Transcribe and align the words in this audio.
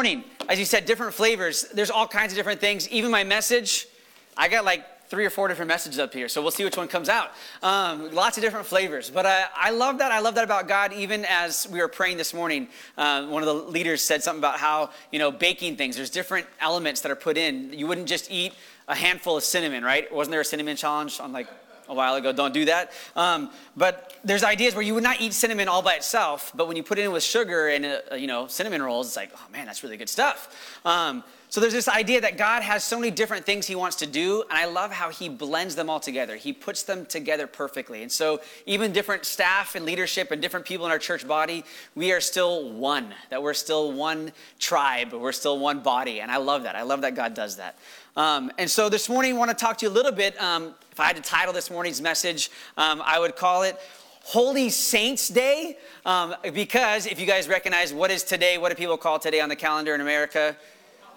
morning, 0.00 0.24
as 0.48 0.58
you 0.58 0.64
said, 0.64 0.86
different 0.86 1.12
flavors. 1.12 1.66
There's 1.74 1.90
all 1.90 2.08
kinds 2.08 2.32
of 2.32 2.36
different 2.38 2.58
things. 2.58 2.88
Even 2.88 3.10
my 3.10 3.22
message, 3.22 3.86
I 4.34 4.48
got 4.48 4.64
like 4.64 4.82
three 5.10 5.26
or 5.26 5.28
four 5.28 5.46
different 5.46 5.68
messages 5.68 5.98
up 5.98 6.14
here, 6.14 6.26
so 6.26 6.40
we'll 6.40 6.50
see 6.50 6.64
which 6.64 6.78
one 6.78 6.88
comes 6.88 7.10
out. 7.10 7.32
Um, 7.62 8.10
lots 8.14 8.38
of 8.38 8.42
different 8.42 8.64
flavors, 8.64 9.10
but 9.10 9.26
I, 9.26 9.44
I, 9.54 9.70
love 9.72 9.98
that. 9.98 10.10
I 10.10 10.20
love 10.20 10.36
that 10.36 10.44
about 10.44 10.68
God. 10.68 10.94
Even 10.94 11.26
as 11.26 11.68
we 11.70 11.80
were 11.80 11.88
praying 11.88 12.16
this 12.16 12.32
morning, 12.32 12.68
uh, 12.96 13.26
one 13.26 13.42
of 13.42 13.46
the 13.46 13.52
leaders 13.70 14.00
said 14.00 14.22
something 14.22 14.40
about 14.40 14.58
how 14.58 14.88
you 15.12 15.18
know 15.18 15.30
baking 15.30 15.76
things. 15.76 15.96
There's 15.96 16.08
different 16.08 16.46
elements 16.62 17.02
that 17.02 17.12
are 17.12 17.14
put 17.14 17.36
in. 17.36 17.70
You 17.74 17.86
wouldn't 17.86 18.08
just 18.08 18.30
eat 18.30 18.54
a 18.88 18.94
handful 18.94 19.36
of 19.36 19.44
cinnamon, 19.44 19.84
right? 19.84 20.10
Wasn't 20.10 20.30
there 20.30 20.40
a 20.40 20.46
cinnamon 20.46 20.76
challenge 20.76 21.20
on 21.20 21.34
like 21.34 21.48
a 21.90 21.94
while 21.94 22.14
ago. 22.14 22.32
Don't 22.32 22.54
do 22.54 22.64
that. 22.66 22.92
Um, 23.16 23.50
but 23.76 24.14
there's 24.24 24.44
ideas 24.44 24.74
where 24.74 24.82
you 24.82 24.94
would 24.94 25.02
not 25.02 25.20
eat 25.20 25.34
cinnamon 25.34 25.68
all 25.68 25.82
by 25.82 25.94
itself, 25.94 26.52
but 26.54 26.68
when 26.68 26.76
you 26.76 26.82
put 26.82 26.98
it 26.98 27.04
in 27.04 27.12
with 27.12 27.22
sugar 27.22 27.68
and 27.68 27.84
uh, 27.84 28.14
you 28.14 28.26
know 28.26 28.46
cinnamon 28.46 28.82
rolls, 28.82 29.08
it's 29.08 29.16
like, 29.16 29.32
oh 29.34 29.46
man, 29.52 29.66
that's 29.66 29.82
really 29.82 29.96
good 29.96 30.08
stuff. 30.08 30.80
Um, 30.86 31.24
so 31.50 31.60
there's 31.60 31.72
this 31.72 31.88
idea 31.88 32.20
that 32.20 32.38
God 32.38 32.62
has 32.62 32.84
so 32.84 32.96
many 32.96 33.10
different 33.10 33.44
things 33.44 33.66
He 33.66 33.74
wants 33.74 33.96
to 33.96 34.06
do, 34.06 34.44
and 34.48 34.56
I 34.56 34.66
love 34.66 34.92
how 34.92 35.10
He 35.10 35.28
blends 35.28 35.74
them 35.74 35.90
all 35.90 35.98
together. 35.98 36.36
He 36.36 36.52
puts 36.52 36.84
them 36.84 37.04
together 37.04 37.48
perfectly. 37.48 38.02
And 38.02 38.12
so 38.12 38.40
even 38.66 38.92
different 38.92 39.24
staff 39.24 39.74
and 39.74 39.84
leadership 39.84 40.30
and 40.30 40.40
different 40.40 40.64
people 40.64 40.86
in 40.86 40.92
our 40.92 40.98
church 41.00 41.26
body, 41.26 41.64
we 41.96 42.12
are 42.12 42.20
still 42.20 42.70
one. 42.70 43.12
That 43.30 43.42
we're 43.42 43.54
still 43.54 43.90
one 43.90 44.30
tribe. 44.60 45.12
We're 45.12 45.32
still 45.32 45.58
one 45.58 45.80
body, 45.80 46.20
and 46.20 46.30
I 46.30 46.36
love 46.36 46.62
that. 46.62 46.76
I 46.76 46.82
love 46.82 47.00
that 47.00 47.16
God 47.16 47.34
does 47.34 47.56
that. 47.56 47.76
Um, 48.16 48.50
and 48.58 48.68
so 48.68 48.88
this 48.88 49.08
morning, 49.08 49.36
I 49.36 49.38
want 49.38 49.50
to 49.50 49.56
talk 49.56 49.78
to 49.78 49.86
you 49.86 49.92
a 49.92 49.94
little 49.94 50.12
bit. 50.12 50.40
Um, 50.40 50.74
if 50.90 50.98
I 50.98 51.06
had 51.06 51.16
to 51.16 51.22
title 51.22 51.52
this 51.52 51.70
morning's 51.70 52.00
message, 52.00 52.50
um, 52.76 53.00
I 53.04 53.20
would 53.20 53.36
call 53.36 53.62
it 53.62 53.78
Holy 54.22 54.68
Saints 54.68 55.28
Day. 55.28 55.76
Um, 56.04 56.34
because 56.52 57.06
if 57.06 57.20
you 57.20 57.26
guys 57.26 57.48
recognize 57.48 57.92
what 57.94 58.10
is 58.10 58.24
today, 58.24 58.58
what 58.58 58.70
do 58.70 58.74
people 58.74 58.96
call 58.96 59.20
today 59.20 59.40
on 59.40 59.48
the 59.48 59.56
calendar 59.56 59.94
in 59.94 60.00
America? 60.00 60.56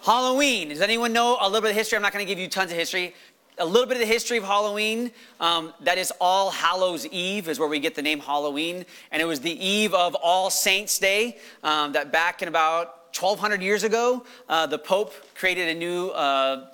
Halloween. 0.03 0.69
Does 0.69 0.81
anyone 0.81 1.13
know 1.13 1.37
a 1.41 1.47
little 1.47 1.61
bit 1.61 1.71
of 1.71 1.75
history? 1.75 1.95
I'm 1.95 2.03
not 2.03 2.13
going 2.13 2.25
to 2.25 2.29
give 2.29 2.39
you 2.39 2.47
tons 2.47 2.71
of 2.71 2.77
history. 2.77 3.15
A 3.57 3.65
little 3.65 3.87
bit 3.87 3.97
of 3.97 4.01
the 4.01 4.13
history 4.13 4.37
of 4.37 4.43
Halloween. 4.43 5.11
Um, 5.39 5.73
that 5.81 5.97
is 5.97 6.11
All 6.21 6.51
Hallows 6.51 7.07
Eve, 7.07 7.49
is 7.49 7.59
where 7.59 7.69
we 7.69 7.79
get 7.79 7.95
the 7.95 8.01
name 8.03 8.19
Halloween. 8.19 8.85
And 9.11 9.21
it 9.21 9.25
was 9.25 9.39
the 9.39 9.65
eve 9.65 9.95
of 9.95 10.15
All 10.15 10.51
Saints 10.51 10.99
Day, 10.99 11.37
um, 11.63 11.93
that 11.93 12.11
back 12.11 12.43
in 12.43 12.47
about 12.47 13.15
1200 13.15 13.61
years 13.61 13.83
ago, 13.83 14.25
uh, 14.49 14.65
the 14.67 14.77
Pope 14.77 15.13
created 15.35 15.69
a 15.69 15.73
new 15.73 16.09
uh, 16.09 16.67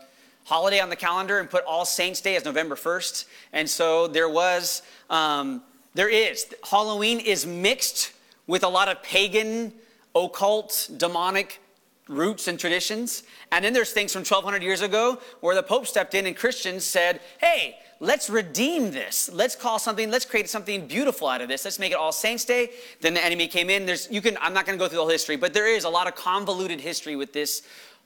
holiday 0.49 0.79
on 0.79 0.89
the 0.89 0.95
calendar 0.95 1.37
and 1.37 1.47
put 1.47 1.63
All 1.65 1.85
Saints 1.85 2.21
Day 2.21 2.35
as 2.35 2.43
November 2.43 2.73
1st. 2.73 3.25
And 3.53 3.69
so 3.69 4.07
there 4.07 4.27
was, 4.27 4.81
um, 5.07 5.61
there 5.93 6.09
is, 6.09 6.47
Halloween 6.67 7.19
is 7.19 7.45
mixed 7.45 8.13
with 8.47 8.63
a 8.63 8.67
lot 8.67 8.87
of 8.87 9.03
pagan, 9.03 9.71
occult, 10.15 10.89
demonic 10.97 11.61
roots 12.07 12.47
and 12.47 12.59
traditions. 12.59 13.21
And 13.51 13.63
then 13.63 13.73
there's 13.73 13.91
things 13.91 14.11
from 14.11 14.21
1200 14.21 14.63
years 14.63 14.81
ago 14.81 15.19
where 15.41 15.53
the 15.53 15.61
Pope 15.61 15.85
stepped 15.85 16.15
in 16.15 16.25
and 16.25 16.35
Christians 16.35 16.83
said, 16.83 17.21
hey, 17.37 17.77
let's 17.99 18.27
redeem 18.27 18.89
this. 18.89 19.29
Let's 19.31 19.55
call 19.55 19.77
something, 19.77 20.09
let's 20.09 20.25
create 20.25 20.49
something 20.49 20.87
beautiful 20.87 21.27
out 21.27 21.41
of 21.41 21.47
this. 21.47 21.63
Let's 21.63 21.77
make 21.77 21.91
it 21.91 21.97
All 21.99 22.11
Saints 22.11 22.43
Day. 22.43 22.71
Then 23.01 23.13
the 23.13 23.23
enemy 23.23 23.47
came 23.47 23.69
in. 23.69 23.85
There's, 23.85 24.09
you 24.09 24.19
can, 24.19 24.35
I'm 24.41 24.55
not 24.55 24.65
going 24.65 24.79
to 24.79 24.83
go 24.83 24.89
through 24.89 24.97
the 24.97 25.03
whole 25.03 25.11
history, 25.11 25.35
but 25.35 25.53
there 25.53 25.67
is 25.67 25.83
a 25.83 25.89
lot 25.89 26.07
of 26.07 26.15
convoluted 26.15 26.81
history 26.81 27.15
with 27.15 27.33
this 27.33 27.61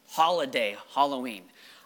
holiday, 0.10 0.76
Halloween. 0.94 1.44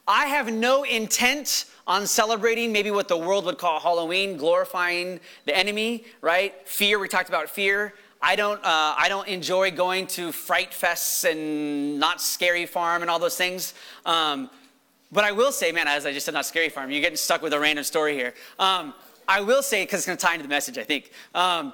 I 0.08 0.28
have 0.28 0.52
no 0.52 0.84
intent 0.84 1.66
on 1.86 2.08
celebrating 2.08 2.72
maybe 2.72 2.92
what 2.92 3.08
the 3.08 3.18
world 3.18 3.46
would 3.46 3.58
call 3.58 3.80
Halloween, 3.80 4.38
glorifying 4.38 5.20
the 5.46 5.56
enemy, 5.56 6.06
right? 6.22 6.54
Fear, 6.66 7.00
we 7.00 7.08
talked 7.08 7.30
about 7.30 7.50
fear. 7.50 7.94
I 8.22 8.36
don't, 8.36 8.60
uh, 8.64 8.96
I 8.98 9.08
don't 9.10 9.28
enjoy 9.28 9.72
going 9.72 10.08
to 10.08 10.32
fright 10.32 10.72
fests 10.72 11.30
and 11.30 12.00
Knott's 12.00 12.26
Scary 12.26 12.66
Farm 12.66 13.02
and 13.02 13.12
all 13.12 13.20
those 13.20 13.36
things. 13.36 13.74
Um, 14.06 14.50
but 15.12 15.24
I 15.24 15.32
will 15.32 15.52
say, 15.52 15.72
man, 15.72 15.88
as 15.88 16.06
I 16.06 16.14
just 16.14 16.26
said, 16.26 16.34
Knott's 16.34 16.48
Scary 16.48 16.70
Farm, 16.70 16.90
you're 16.90 17.02
getting 17.02 17.18
stuck 17.18 17.42
with 17.42 17.54
a 17.54 17.60
random 17.60 17.84
story 17.84 18.14
here. 18.14 18.34
Um, 18.60 18.94
I 19.28 19.42
will 19.42 19.62
say, 19.62 19.84
because 19.84 20.00
it's 20.00 20.08
going 20.08 20.18
to 20.18 20.26
tie 20.26 20.34
into 20.34 20.44
the 20.44 20.50
message, 20.50 20.78
I 20.78 20.84
think. 20.84 21.12
Um, 21.36 21.74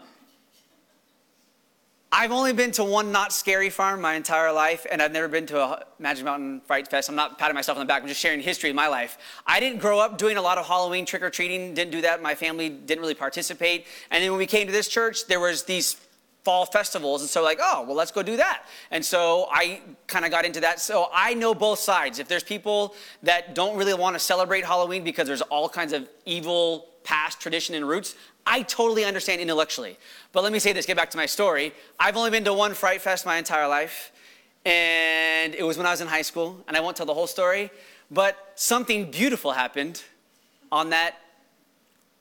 I've 2.16 2.32
only 2.32 2.54
been 2.54 2.70
to 2.74 2.84
one 2.84 3.12
Knott's 3.12 3.36
Scary 3.36 3.72
Farm 3.72 4.00
my 4.00 4.14
entire 4.14 4.52
life, 4.52 4.86
and 4.92 5.02
I've 5.02 5.12
never 5.12 5.28
been 5.28 5.48
to 5.48 5.60
a 5.60 5.84
Magic 5.98 6.24
Mountain 6.24 6.62
Fright 6.68 6.88
Fest. 6.88 7.10
I'm 7.10 7.16
not 7.16 7.40
patting 7.40 7.56
myself 7.56 7.76
on 7.76 7.84
the 7.84 7.88
back, 7.88 8.04
I'm 8.04 8.08
just 8.08 8.22
sharing 8.22 8.40
history 8.40 8.70
of 8.70 8.76
my 8.76 8.88
life. 8.88 9.18
I 9.48 9.60
didn't 9.60 9.80
grow 9.80 9.98
up 9.98 10.20
doing 10.20 10.38
a 10.38 10.42
lot 10.42 10.60
of 10.60 10.68
Halloween 10.68 11.08
trick 11.08 11.24
or 11.24 11.32
treating, 11.32 11.74
didn't 11.74 11.90
do 11.90 12.02
that. 12.02 12.22
My 12.22 12.36
family 12.36 12.70
didn't 12.70 13.02
really 13.02 13.16
participate. 13.16 13.88
And 14.12 14.24
then 14.24 14.30
when 14.30 14.38
we 14.38 14.46
came 14.46 14.68
to 14.68 14.72
this 14.72 14.90
church, 14.90 15.26
there 15.26 15.40
was 15.40 15.64
these 15.64 15.98
fall 16.44 16.68
festivals 16.68 17.22
and 17.22 17.30
so 17.30 17.42
like 17.42 17.58
oh 17.62 17.86
well 17.88 17.96
let's 17.96 18.12
go 18.12 18.22
do 18.22 18.36
that 18.36 18.66
and 18.92 19.06
so 19.06 19.48
i 19.50 19.80
kind 20.08 20.26
of 20.26 20.32
got 20.32 20.44
into 20.44 20.60
that 20.60 20.78
so 20.78 21.08
i 21.14 21.34
know 21.34 21.56
both 21.56 21.80
sides 21.80 22.20
if 22.20 22.28
there's 22.28 22.44
people 22.44 22.96
that 23.22 23.56
don't 23.56 23.78
really 23.78 23.94
want 23.94 24.14
to 24.14 24.20
celebrate 24.20 24.66
halloween 24.66 25.06
because 25.06 25.26
there's 25.26 25.42
all 25.44 25.70
kinds 25.70 25.94
of 25.94 26.06
evil 26.26 26.90
past 27.06 27.40
tradition 27.40 27.76
and 27.76 27.88
roots 27.88 28.16
I 28.46 28.64
totally 28.64 29.06
understand 29.06 29.42
intellectually. 29.42 29.98
But 30.32 30.44
let 30.44 30.52
me 30.52 30.60
say 30.60 30.74
this 30.74 30.86
get 30.86 30.98
back 30.98 31.10
to 31.12 31.18
my 31.18 31.26
story. 31.26 31.74
I've 32.00 32.18
only 32.18 32.30
been 32.30 32.44
to 32.46 32.54
one 32.54 32.74
Fright 32.74 33.02
Fest 33.02 33.26
my 33.26 33.38
entire 33.38 33.68
life, 33.68 34.12
and 34.66 35.56
it 35.56 35.64
was 35.64 35.78
when 35.78 35.86
I 35.86 35.92
was 35.92 36.02
in 36.02 36.08
high 36.08 36.22
school, 36.22 36.64
and 36.68 36.76
I 36.76 36.80
won't 36.80 36.98
tell 36.98 37.06
the 37.06 37.14
whole 37.14 37.28
story. 37.28 37.72
But 38.12 38.38
something 38.56 39.12
beautiful 39.12 39.52
happened 39.52 40.04
on 40.72 40.90
that 40.90 41.16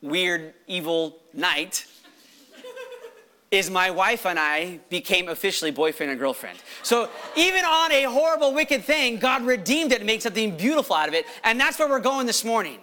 weird, 0.00 0.54
evil 0.66 1.18
night. 1.32 1.86
is 3.50 3.68
my 3.70 3.90
wife 3.90 4.24
and 4.24 4.38
I 4.38 4.80
became 4.88 5.28
officially 5.28 5.70
boyfriend 5.70 6.10
and 6.10 6.18
girlfriend. 6.18 6.58
So 6.82 7.10
even 7.36 7.64
on 7.64 7.92
a 7.92 8.04
horrible, 8.04 8.54
wicked 8.54 8.84
thing, 8.84 9.18
God 9.18 9.44
redeemed 9.44 9.92
it 9.92 9.98
and 9.98 10.06
made 10.06 10.22
something 10.22 10.56
beautiful 10.56 10.96
out 10.96 11.08
of 11.08 11.14
it. 11.14 11.26
And 11.44 11.60
that's 11.60 11.78
where 11.78 11.88
we're 11.88 12.00
going 12.00 12.26
this 12.26 12.44
morning 12.44 12.78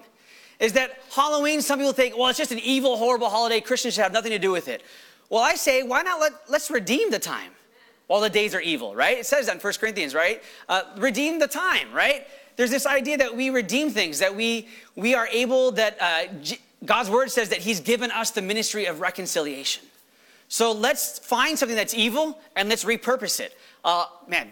is 0.60 0.74
that 0.74 1.02
Halloween, 1.14 1.62
some 1.62 1.80
people 1.80 1.94
think, 1.94 2.18
well, 2.18 2.28
it's 2.28 2.38
just 2.38 2.52
an 2.52 2.60
evil, 2.60 2.98
horrible 2.98 3.30
holiday. 3.30 3.62
Christians 3.62 3.94
should 3.94 4.04
have 4.04 4.14
nothing 4.14 4.32
to 4.32 4.40
do 4.40 4.52
with 4.52 4.68
it. 4.68 4.84
Well, 5.30 5.42
I 5.42 5.56
say, 5.56 5.84
why 5.84 6.02
not 6.02 6.20
let, 6.20 6.34
let's 6.50 6.70
redeem 6.70 7.12
the 7.12 7.20
time 7.20 7.52
while 8.08 8.22
the 8.22 8.30
days 8.30 8.56
are 8.56 8.62
evil, 8.62 8.96
right? 8.96 9.18
It 9.18 9.26
says 9.26 9.46
that 9.46 9.56
in 9.56 9.62
1 9.62 9.74
Corinthians, 9.80 10.16
right? 10.16 10.42
Uh, 10.68 10.82
redeem 10.98 11.40
the 11.40 11.48
time, 11.48 11.94
right? 11.94 12.28
There's 12.56 12.72
this 12.72 12.86
idea 12.86 13.18
that 13.20 13.36
we 13.36 13.52
redeem 13.52 13.92
things, 13.92 14.20
that 14.20 14.36
we, 14.36 14.68
we 14.96 15.14
are 15.14 15.28
able, 15.28 15.72
that 15.74 15.98
uh, 16.02 16.56
God's 16.84 17.10
word 17.10 17.32
says 17.32 17.50
that 17.50 17.60
He's 17.60 17.80
given 17.80 18.12
us 18.12 18.32
the 18.32 18.42
ministry 18.42 18.86
of 18.86 19.00
reconciliation. 19.00 19.84
So 20.50 20.72
let's 20.72 21.20
find 21.20 21.58
something 21.58 21.76
that's 21.76 21.94
evil 21.94 22.40
and 22.56 22.68
let's 22.68 22.84
repurpose 22.84 23.40
it. 23.40 23.56
Uh, 23.86 24.08
man, 24.28 24.50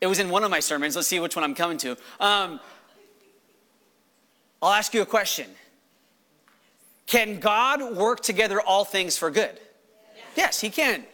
it 0.00 0.06
was 0.06 0.18
in 0.18 0.30
one 0.30 0.42
of 0.42 0.50
my 0.50 0.60
sermons. 0.60 0.96
Let's 0.96 1.08
see 1.08 1.20
which 1.20 1.36
one 1.36 1.44
I'm 1.44 1.54
coming 1.54 1.76
to. 1.78 1.96
Um, 2.18 2.58
I'll 4.62 4.72
ask 4.72 4.94
you 4.94 5.02
a 5.02 5.06
question 5.06 5.46
Can 7.06 7.40
God 7.40 7.96
work 7.96 8.20
together 8.20 8.60
all 8.60 8.84
things 8.84 9.16
for 9.16 9.30
good? 9.30 9.58
Yes, 10.36 10.60
He 10.60 10.70
can. 10.70 11.04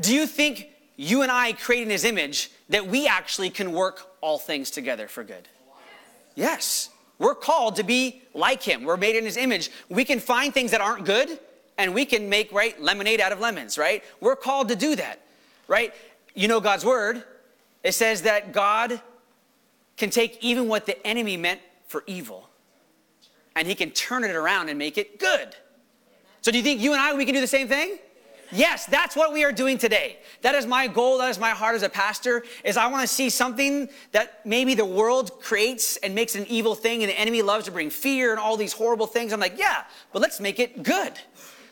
Do 0.00 0.14
you 0.14 0.26
think 0.26 0.68
you 0.96 1.22
and 1.22 1.30
I, 1.30 1.52
created 1.52 1.84
in 1.84 1.90
His 1.90 2.04
image, 2.04 2.50
that 2.68 2.86
we 2.86 3.06
actually 3.06 3.50
can 3.50 3.72
work 3.72 4.08
all 4.20 4.38
things 4.38 4.70
together 4.70 5.08
for 5.08 5.24
good? 5.24 5.48
Yes. 6.34 6.90
We're 7.18 7.34
called 7.34 7.76
to 7.76 7.84
be 7.84 8.22
like 8.34 8.62
Him. 8.62 8.84
We're 8.84 8.96
made 8.96 9.16
in 9.16 9.24
His 9.24 9.36
image. 9.36 9.70
We 9.88 10.04
can 10.04 10.18
find 10.18 10.52
things 10.52 10.70
that 10.70 10.80
aren't 10.80 11.04
good 11.04 11.38
and 11.78 11.94
we 11.94 12.04
can 12.04 12.28
make, 12.28 12.52
right, 12.52 12.80
lemonade 12.80 13.20
out 13.20 13.32
of 13.32 13.40
lemons, 13.40 13.78
right? 13.78 14.02
We're 14.20 14.36
called 14.36 14.68
to 14.68 14.76
do 14.76 14.96
that, 14.96 15.20
right? 15.68 15.94
You 16.34 16.48
know 16.48 16.60
God's 16.60 16.84
word. 16.84 17.24
It 17.82 17.92
says 17.92 18.22
that 18.22 18.52
God 18.52 19.00
can 19.96 20.10
take 20.10 20.42
even 20.42 20.68
what 20.68 20.86
the 20.86 21.04
enemy 21.06 21.36
meant 21.36 21.60
for 21.86 22.04
evil 22.06 22.48
and 23.56 23.66
he 23.66 23.74
can 23.74 23.90
turn 23.90 24.24
it 24.24 24.34
around 24.34 24.68
and 24.68 24.78
make 24.78 24.98
it 24.98 25.18
good. 25.18 25.54
So 26.40 26.50
do 26.50 26.58
you 26.58 26.64
think 26.64 26.80
you 26.80 26.92
and 26.92 27.00
I 27.00 27.14
we 27.14 27.24
can 27.24 27.34
do 27.34 27.40
the 27.40 27.46
same 27.46 27.68
thing? 27.68 27.98
Yes, 28.54 28.84
that's 28.84 29.16
what 29.16 29.32
we 29.32 29.44
are 29.44 29.52
doing 29.52 29.78
today. 29.78 30.18
That 30.42 30.54
is 30.54 30.66
my 30.66 30.86
goal, 30.86 31.18
that 31.18 31.30
is 31.30 31.38
my 31.38 31.50
heart 31.50 31.74
as 31.74 31.82
a 31.82 31.88
pastor 31.88 32.44
is 32.64 32.76
I 32.76 32.86
want 32.88 33.08
to 33.08 33.12
see 33.12 33.30
something 33.30 33.88
that 34.12 34.44
maybe 34.44 34.74
the 34.74 34.84
world 34.84 35.40
creates 35.40 35.96
and 35.98 36.14
makes 36.14 36.34
an 36.34 36.44
evil 36.48 36.74
thing 36.74 37.02
and 37.02 37.10
the 37.10 37.18
enemy 37.18 37.40
loves 37.40 37.64
to 37.64 37.70
bring 37.70 37.88
fear 37.88 38.30
and 38.30 38.38
all 38.38 38.58
these 38.58 38.74
horrible 38.74 39.06
things. 39.06 39.32
I'm 39.32 39.40
like, 39.40 39.58
yeah, 39.58 39.84
but 40.12 40.20
let's 40.20 40.38
make 40.38 40.58
it 40.58 40.82
good. 40.82 41.12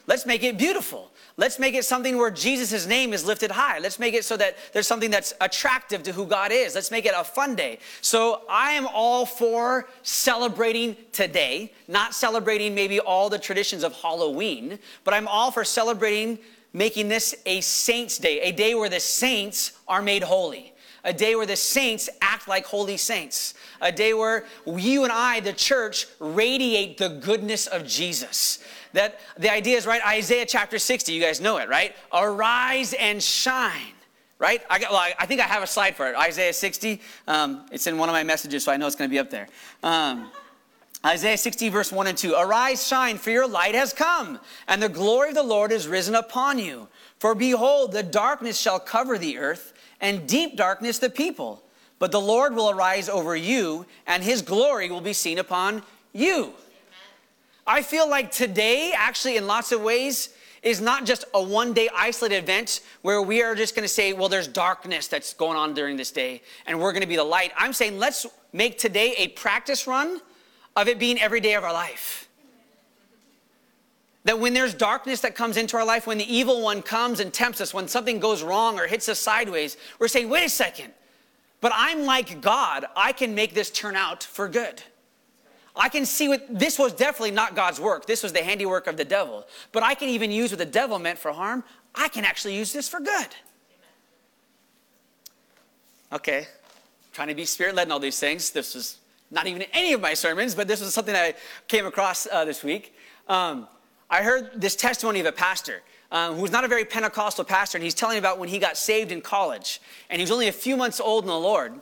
Let's 0.06 0.25
make 0.25 0.43
it 0.43 0.56
beautiful. 0.56 1.10
Let's 1.37 1.59
make 1.59 1.75
it 1.75 1.85
something 1.85 2.19
where 2.19 2.31
Jesus' 2.31 2.87
name 2.87 3.12
is 3.12 3.25
lifted 3.25 3.50
high. 3.50 3.79
Let's 3.79 3.99
make 3.99 4.15
it 4.15 4.25
so 4.25 4.37
that 4.37 4.56
there's 4.73 4.87
something 4.87 5.11
that's 5.11 5.32
attractive 5.41 6.03
to 6.05 6.12
who 6.12 6.27
God 6.27 6.53
is. 6.53 6.75
Let's 6.75 6.91
make 6.91 7.06
it 7.06 7.15
a 7.17 7.25
fun 7.25 7.55
day. 7.55 7.79
So 8.00 8.43
I 8.50 8.73
am 8.73 8.87
all 8.93 9.25
for 9.27 9.88
celebrating 10.03 10.97
today, 11.12 11.73
not 11.88 12.15
celebrating 12.15 12.75
maybe 12.75 13.00
all 13.00 13.31
the 13.31 13.38
traditions 13.38 13.85
of 13.85 13.94
Halloween, 13.94 14.79
but 15.05 15.15
I'm 15.15 15.29
all 15.29 15.50
for 15.50 15.65
celebrating 15.65 16.38
making 16.73 17.09
this 17.09 17.35
a 17.47 17.61
saints 17.61 18.19
day, 18.19 18.41
a 18.41 18.53
day 18.53 18.75
where 18.75 18.88
the 18.88 19.00
saints 19.00 19.73
are 19.88 20.03
made 20.03 20.23
holy 20.23 20.73
a 21.05 21.12
day 21.12 21.35
where 21.35 21.47
the 21.47 21.56
saints 21.56 22.09
act 22.21 22.49
like 22.49 22.67
holy 22.67 22.97
saints, 22.97 23.55
a 23.81 23.91
day 23.91 24.12
where 24.12 24.44
you 24.67 25.05
and 25.05 25.12
I, 25.12 25.41
the 25.41 25.53
church, 25.53 26.06
radiate 26.19 26.99
the 26.99 27.09
goodness 27.09 27.67
of 27.67 27.87
Jesus. 27.87 28.62
That 28.92 29.20
the 29.38 29.52
idea 29.52 29.76
is 29.76 29.87
right, 29.87 30.04
Isaiah 30.06 30.46
chapter 30.46 30.78
60, 30.78 31.12
you 31.12 31.20
guys 31.20 31.40
know 31.40 31.58
it, 31.58 31.69
right? 31.69 31.94
Arise 32.12 32.92
and 32.94 33.22
shine, 33.22 33.94
right? 34.38 34.62
I, 34.69 34.78
got, 34.78 34.90
well, 34.90 35.12
I, 35.19 35.26
think 35.26 35.40
I 35.40 35.44
have 35.44 35.62
a 35.62 35.66
slide 35.66 35.96
for 35.96 36.08
it. 36.10 36.16
Isaiah 36.16 36.52
60. 36.52 37.00
Um, 37.28 37.66
it's 37.70 37.87
in 37.87 37.98
one 37.98 38.08
of 38.08 38.14
my 38.14 38.25
messages, 38.25 38.64
so 38.64 38.72
I 38.72 38.76
know 38.76 38.87
it's 38.87 38.96
going 38.96 39.08
to 39.08 39.12
be 39.12 39.19
up 39.19 39.31
there. 39.31 39.48
Um, 39.82 40.31
Isaiah 41.04 41.38
60, 41.38 41.70
verse 41.70 41.90
1 41.90 42.08
and 42.08 42.19
2. 42.19 42.34
Arise, 42.34 42.87
shine, 42.87 43.16
for 43.16 43.31
your 43.31 43.48
light 43.48 43.75
has 43.75 43.92
come, 43.92 44.38
and 44.69 44.82
the 44.82 44.88
glory 44.88 45.31
of 45.31 45.34
the 45.34 45.42
Lord 45.42 45.72
is 45.72 45.88
risen 45.88 46.14
upon 46.14 46.58
you. 46.58 46.88
For 47.19 47.34
behold, 47.34 47.92
the 47.92 48.02
darkness 48.02 48.60
shall 48.60 48.78
cover 48.78 49.16
the 49.16 49.38
earth, 49.38 49.72
and 50.00 50.26
deep 50.26 50.56
darkness 50.56 50.98
the 50.98 51.08
people. 51.08 51.62
But 51.98 52.12
the 52.12 52.20
Lord 52.20 52.54
will 52.54 52.70
arise 52.70 53.08
over 53.08 53.34
you, 53.34 53.87
and 54.06 54.22
his 54.22 54.42
glory 54.42 54.90
will 54.90 55.00
be 55.00 55.12
seen 55.12 55.38
upon 55.38 55.82
you. 56.12 56.54
I 57.70 57.82
feel 57.82 58.11
like 58.11 58.32
today, 58.32 58.93
actually, 58.96 59.37
in 59.37 59.46
lots 59.46 59.70
of 59.70 59.81
ways, 59.81 60.31
is 60.61 60.81
not 60.81 61.06
just 61.06 61.25
a 61.32 61.40
one 61.40 61.72
day 61.72 61.88
isolated 61.94 62.38
event 62.38 62.81
where 63.02 63.22
we 63.22 63.43
are 63.44 63.55
just 63.55 63.76
going 63.76 63.84
to 63.84 63.88
say, 63.88 64.12
well, 64.12 64.28
there's 64.28 64.49
darkness 64.49 65.06
that's 65.06 65.34
going 65.34 65.56
on 65.56 65.72
during 65.72 65.96
this 65.96 66.11
day 66.11 66.43
and 66.67 66.81
we're 66.81 66.90
going 66.90 67.02
to 67.02 67.06
be 67.06 67.14
the 67.14 67.22
light. 67.22 67.52
I'm 67.56 67.72
saying 67.72 67.96
let's 68.00 68.26
make 68.52 68.76
today 68.76 69.14
a 69.19 69.28
practice 69.28 69.87
run 69.87 70.20
of 70.75 70.88
it 70.88 70.99
being 70.99 71.20
every 71.20 71.38
day 71.38 71.55
of 71.55 71.62
our 71.62 71.72
life. 71.72 72.28
That 74.25 74.40
when 74.40 74.52
there's 74.52 74.75
darkness 74.75 75.20
that 75.20 75.37
comes 75.37 75.56
into 75.56 75.76
our 75.76 75.84
life, 75.84 76.08
when 76.08 76.19
the 76.19 76.34
evil 76.34 76.62
one 76.62 76.82
comes 76.82 77.20
and 77.20 77.32
tempts 77.32 77.61
us, 77.61 77.73
when 77.73 77.87
something 77.87 78.19
goes 78.19 78.43
wrong 78.43 78.81
or 78.81 78.88
hits 78.88 79.08
us 79.08 79.20
sideways, 79.20 79.76
we're 80.00 80.08
saying, 80.08 80.28
wait 80.28 80.44
a 80.44 80.49
second, 80.49 80.93
but 81.61 81.70
I'm 81.73 82.05
like 82.05 82.40
God. 82.40 82.87
I 82.96 83.12
can 83.12 83.37
make 83.37 83.55
this 83.55 83.70
turn 83.70 83.94
out 83.94 84.25
for 84.25 84.49
good. 84.49 84.82
I 85.76 85.88
can 85.88 86.05
see 86.05 86.28
what 86.28 86.46
this 86.50 86.78
was 86.78 86.93
definitely 86.93 87.31
not 87.31 87.55
God's 87.55 87.81
work. 87.81 88.06
This 88.06 88.22
was 88.22 88.32
the 88.32 88.43
handiwork 88.43 88.87
of 88.87 88.96
the 88.96 89.05
devil. 89.05 89.46
But 89.72 89.82
I 89.82 89.94
can 89.94 90.08
even 90.08 90.31
use 90.31 90.50
what 90.50 90.58
the 90.58 90.67
devil 90.67 90.99
meant 90.99 91.19
for 91.19 91.32
harm. 91.32 91.64
I 91.94 92.08
can 92.08 92.25
actually 92.25 92.56
use 92.56 92.72
this 92.72 92.88
for 92.88 93.00
good. 93.00 93.28
Okay, 96.12 96.49
trying 97.12 97.28
to 97.28 97.34
be 97.34 97.44
spirit 97.44 97.76
led 97.76 97.87
in 97.87 97.93
all 97.93 98.00
these 98.00 98.19
things. 98.19 98.50
This 98.50 98.75
was 98.75 98.99
not 99.31 99.46
even 99.46 99.62
in 99.62 99.69
any 99.72 99.93
of 99.93 100.00
my 100.00 100.14
sermons, 100.14 100.56
but 100.56 100.67
this 100.67 100.81
was 100.81 100.93
something 100.93 101.14
I 101.14 101.34
came 101.69 101.87
across 101.87 102.26
uh, 102.26 102.44
this 102.44 102.64
week. 102.64 102.96
Um, 103.28 103.69
I 104.08 104.23
heard 104.23 104.61
this 104.61 104.75
testimony 104.75 105.20
of 105.20 105.26
a 105.26 105.32
pastor 105.32 105.82
um, 106.11 106.34
who 106.34 106.43
was 106.43 106.50
not 106.50 106.64
a 106.64 106.69
very 106.69 106.84
Pentecostal 106.84 107.44
pastor, 107.44 107.78
and 107.78 107.84
he's 107.84 107.94
telling 107.94 108.19
about 108.19 108.40
when 108.40 108.49
he 108.49 108.58
got 108.58 108.76
saved 108.76 109.12
in 109.12 109.20
college, 109.20 109.81
and 110.08 110.19
he 110.19 110.25
was 110.25 110.32
only 110.32 110.49
a 110.49 110.52
few 110.52 110.76
months 110.76 111.00
old 111.00 111.23
in 111.25 111.28
the 111.28 111.38
Lord, 111.38 111.75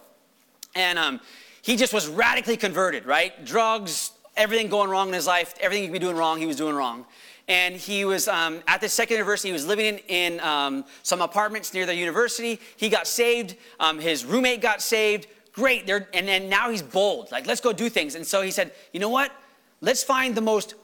and 0.74 0.98
um, 0.98 1.20
he 1.62 1.76
just 1.76 1.92
was 1.92 2.08
radically 2.08 2.56
converted, 2.56 3.06
right? 3.06 3.44
Drugs, 3.44 4.12
everything 4.36 4.68
going 4.68 4.90
wrong 4.90 5.08
in 5.08 5.14
his 5.14 5.26
life, 5.26 5.54
everything 5.60 5.82
he 5.82 5.88
could 5.88 5.94
be 5.94 5.98
doing 5.98 6.16
wrong, 6.16 6.38
he 6.38 6.46
was 6.46 6.56
doing 6.56 6.74
wrong. 6.74 7.04
And 7.48 7.76
he 7.76 8.04
was 8.04 8.28
um, 8.28 8.60
at 8.68 8.82
the 8.82 8.88
second 8.88 9.16
university. 9.16 9.48
He 9.48 9.54
was 9.54 9.66
living 9.66 9.86
in, 9.86 9.98
in 10.08 10.40
um, 10.40 10.84
some 11.02 11.22
apartments 11.22 11.72
near 11.72 11.86
the 11.86 11.94
university. 11.94 12.60
He 12.76 12.90
got 12.90 13.06
saved. 13.06 13.56
Um, 13.80 13.98
his 13.98 14.24
roommate 14.24 14.60
got 14.60 14.82
saved. 14.82 15.28
Great. 15.52 15.86
They're, 15.86 16.08
and 16.12 16.28
then 16.28 16.50
now 16.50 16.70
he's 16.70 16.82
bold. 16.82 17.32
Like, 17.32 17.46
let's 17.46 17.62
go 17.62 17.72
do 17.72 17.88
things. 17.88 18.14
And 18.14 18.26
so 18.26 18.42
he 18.42 18.50
said, 18.50 18.72
you 18.92 19.00
know 19.00 19.08
what? 19.08 19.32
Let's 19.80 20.02
find 20.02 20.34
the 20.34 20.42
most 20.42 20.74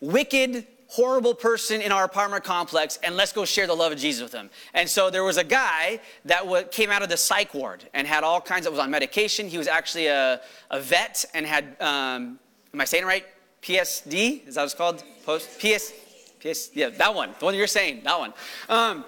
wicked, 0.00 0.66
horrible 0.94 1.34
person 1.34 1.80
in 1.80 1.90
our 1.90 2.04
apartment 2.04 2.44
complex 2.44 3.00
and 3.02 3.16
let's 3.16 3.32
go 3.32 3.44
share 3.44 3.66
the 3.66 3.74
love 3.74 3.90
of 3.90 3.98
Jesus 3.98 4.22
with 4.22 4.32
him. 4.32 4.48
And 4.74 4.88
so 4.88 5.10
there 5.10 5.24
was 5.24 5.38
a 5.38 5.42
guy 5.42 5.98
that 6.24 6.70
came 6.70 6.88
out 6.88 7.02
of 7.02 7.08
the 7.08 7.16
psych 7.16 7.52
ward 7.52 7.82
and 7.94 8.06
had 8.06 8.22
all 8.22 8.40
kinds 8.40 8.64
of, 8.64 8.72
was 8.72 8.78
on 8.78 8.92
medication. 8.92 9.48
He 9.48 9.58
was 9.58 9.66
actually 9.66 10.06
a, 10.06 10.40
a 10.70 10.78
vet 10.78 11.24
and 11.34 11.44
had, 11.44 11.64
um, 11.80 12.38
am 12.72 12.80
I 12.80 12.84
saying 12.84 13.02
it 13.02 13.06
right? 13.08 13.24
PSD? 13.60 14.46
Is 14.46 14.54
that 14.54 14.60
what 14.60 14.64
it's 14.66 14.74
called? 14.74 15.02
Post? 15.26 15.58
PS? 15.58 15.92
PS? 16.40 16.70
Yeah, 16.74 16.90
that 16.90 17.12
one. 17.12 17.30
The 17.40 17.44
one 17.44 17.56
you're 17.56 17.66
saying, 17.66 18.02
that 18.04 18.18
one. 18.18 18.32
Um, 18.68 19.04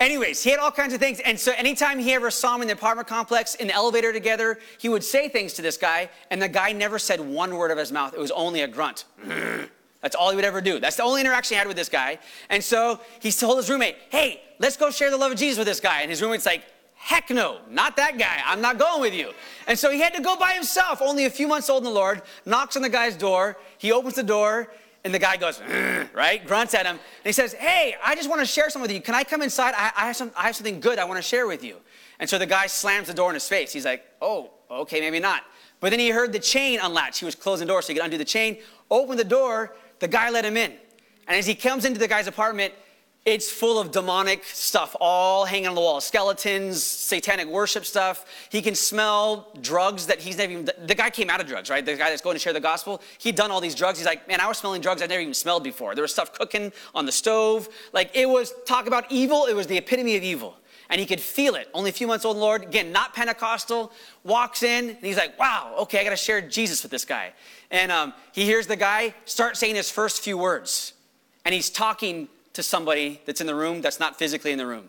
Anyways, 0.00 0.44
he 0.44 0.50
had 0.50 0.60
all 0.60 0.70
kinds 0.70 0.94
of 0.94 1.00
things. 1.00 1.18
And 1.18 1.38
so 1.38 1.52
anytime 1.56 1.98
he 1.98 2.12
ever 2.12 2.30
saw 2.30 2.54
him 2.54 2.62
in 2.62 2.68
the 2.68 2.74
apartment 2.74 3.08
complex, 3.08 3.56
in 3.56 3.66
the 3.66 3.74
elevator 3.74 4.12
together, 4.12 4.60
he 4.78 4.88
would 4.88 5.02
say 5.02 5.28
things 5.28 5.54
to 5.54 5.62
this 5.62 5.76
guy, 5.76 6.08
and 6.30 6.40
the 6.40 6.48
guy 6.48 6.70
never 6.70 7.00
said 7.00 7.18
one 7.20 7.56
word 7.56 7.72
of 7.72 7.78
his 7.78 7.90
mouth. 7.90 8.14
It 8.14 8.20
was 8.20 8.30
only 8.30 8.60
a 8.60 8.68
grunt. 8.68 9.06
That's 10.00 10.14
all 10.14 10.30
he 10.30 10.36
would 10.36 10.44
ever 10.44 10.60
do. 10.60 10.78
That's 10.78 10.96
the 10.96 11.02
only 11.02 11.20
interaction 11.20 11.54
he 11.54 11.58
had 11.58 11.66
with 11.66 11.76
this 11.76 11.88
guy. 11.88 12.18
And 12.50 12.62
so 12.62 13.00
he 13.20 13.32
told 13.32 13.56
his 13.56 13.68
roommate, 13.68 13.96
hey, 14.10 14.40
let's 14.58 14.76
go 14.76 14.90
share 14.90 15.10
the 15.10 15.16
love 15.16 15.32
of 15.32 15.38
Jesus 15.38 15.58
with 15.58 15.66
this 15.66 15.80
guy. 15.80 16.02
And 16.02 16.10
his 16.10 16.22
roommate's 16.22 16.46
like, 16.46 16.62
heck 16.94 17.30
no, 17.30 17.58
not 17.70 17.96
that 17.96 18.18
guy. 18.18 18.40
I'm 18.44 18.60
not 18.60 18.78
going 18.78 19.00
with 19.00 19.14
you. 19.14 19.32
And 19.66 19.78
so 19.78 19.90
he 19.90 20.00
had 20.00 20.14
to 20.14 20.22
go 20.22 20.36
by 20.36 20.52
himself, 20.52 21.00
only 21.00 21.24
a 21.24 21.30
few 21.30 21.48
months 21.48 21.70
old 21.70 21.82
in 21.82 21.84
the 21.84 21.94
Lord, 21.94 22.22
knocks 22.44 22.76
on 22.76 22.82
the 22.82 22.88
guy's 22.88 23.16
door. 23.16 23.56
He 23.78 23.92
opens 23.92 24.14
the 24.14 24.22
door, 24.22 24.70
and 25.04 25.14
the 25.14 25.18
guy 25.18 25.36
goes, 25.36 25.60
right? 26.12 26.44
Grunts 26.46 26.74
at 26.74 26.86
him. 26.86 26.96
And 26.96 27.24
he 27.24 27.32
says, 27.32 27.54
hey, 27.54 27.94
I 28.04 28.14
just 28.14 28.28
want 28.28 28.40
to 28.40 28.46
share 28.46 28.68
something 28.68 28.82
with 28.82 28.92
you. 28.92 29.00
Can 29.00 29.14
I 29.14 29.24
come 29.24 29.42
inside? 29.42 29.74
I, 29.76 29.92
I, 29.96 30.06
have 30.06 30.16
some, 30.16 30.30
I 30.36 30.46
have 30.46 30.56
something 30.56 30.80
good 30.80 30.98
I 30.98 31.04
want 31.04 31.18
to 31.18 31.22
share 31.22 31.46
with 31.46 31.64
you. 31.64 31.76
And 32.20 32.28
so 32.28 32.38
the 32.38 32.46
guy 32.46 32.66
slams 32.66 33.06
the 33.06 33.14
door 33.14 33.30
in 33.30 33.34
his 33.34 33.48
face. 33.48 33.72
He's 33.72 33.84
like, 33.84 34.04
oh, 34.20 34.50
okay, 34.70 35.00
maybe 35.00 35.20
not. 35.20 35.44
But 35.80 35.90
then 35.90 36.00
he 36.00 36.10
heard 36.10 36.32
the 36.32 36.40
chain 36.40 36.80
unlatch. 36.82 37.20
He 37.20 37.24
was 37.24 37.36
closing 37.36 37.66
the 37.66 37.72
door, 37.72 37.80
so 37.82 37.88
he 37.88 37.94
could 37.94 38.04
undo 38.04 38.18
the 38.18 38.24
chain, 38.24 38.58
open 38.90 39.16
the 39.16 39.24
door, 39.24 39.76
the 40.00 40.08
guy 40.08 40.30
let 40.30 40.44
him 40.44 40.56
in. 40.56 40.72
And 41.26 41.36
as 41.36 41.46
he 41.46 41.54
comes 41.54 41.84
into 41.84 41.98
the 41.98 42.08
guy's 42.08 42.26
apartment, 42.26 42.72
it's 43.24 43.50
full 43.50 43.78
of 43.78 43.90
demonic 43.90 44.42
stuff 44.44 44.96
all 45.00 45.44
hanging 45.44 45.66
on 45.66 45.74
the 45.74 45.80
wall 45.82 46.00
skeletons, 46.00 46.82
satanic 46.82 47.46
worship 47.46 47.84
stuff. 47.84 48.24
He 48.48 48.62
can 48.62 48.74
smell 48.74 49.48
drugs 49.60 50.06
that 50.06 50.18
he's 50.18 50.38
never 50.38 50.52
even, 50.52 50.70
the 50.86 50.94
guy 50.94 51.10
came 51.10 51.28
out 51.28 51.38
of 51.38 51.46
drugs, 51.46 51.68
right? 51.68 51.84
The 51.84 51.96
guy 51.96 52.08
that's 52.08 52.22
going 52.22 52.36
to 52.36 52.40
share 52.40 52.54
the 52.54 52.60
gospel, 52.60 53.02
he'd 53.18 53.34
done 53.34 53.50
all 53.50 53.60
these 53.60 53.74
drugs. 53.74 53.98
He's 53.98 54.06
like, 54.06 54.26
man, 54.28 54.40
I 54.40 54.46
was 54.46 54.56
smelling 54.56 54.80
drugs 54.80 55.02
I've 55.02 55.10
never 55.10 55.20
even 55.20 55.34
smelled 55.34 55.62
before. 55.62 55.94
There 55.94 56.02
was 56.02 56.12
stuff 56.12 56.32
cooking 56.32 56.72
on 56.94 57.04
the 57.04 57.12
stove. 57.12 57.68
Like 57.92 58.10
it 58.14 58.26
was, 58.26 58.54
talk 58.64 58.86
about 58.86 59.04
evil, 59.10 59.44
it 59.44 59.54
was 59.54 59.66
the 59.66 59.76
epitome 59.76 60.16
of 60.16 60.22
evil. 60.22 60.56
And 60.90 61.00
he 61.00 61.06
could 61.06 61.20
feel 61.20 61.54
it. 61.54 61.68
Only 61.74 61.90
a 61.90 61.92
few 61.92 62.06
months 62.06 62.24
old, 62.24 62.38
Lord, 62.38 62.62
again, 62.62 62.92
not 62.92 63.14
Pentecostal, 63.14 63.92
walks 64.24 64.62
in, 64.62 64.90
and 64.90 64.98
he's 65.02 65.18
like, 65.18 65.38
wow, 65.38 65.74
okay, 65.80 66.00
I 66.00 66.04
gotta 66.04 66.16
share 66.16 66.40
Jesus 66.40 66.82
with 66.82 66.90
this 66.90 67.04
guy. 67.04 67.32
And 67.70 67.92
um, 67.92 68.14
he 68.32 68.44
hears 68.44 68.66
the 68.66 68.76
guy 68.76 69.14
start 69.26 69.56
saying 69.56 69.74
his 69.74 69.90
first 69.90 70.22
few 70.22 70.38
words. 70.38 70.94
And 71.44 71.54
he's 71.54 71.70
talking 71.70 72.28
to 72.54 72.62
somebody 72.62 73.20
that's 73.26 73.40
in 73.40 73.46
the 73.46 73.54
room 73.54 73.82
that's 73.82 74.00
not 74.00 74.18
physically 74.18 74.52
in 74.52 74.58
the 74.58 74.66
room. 74.66 74.88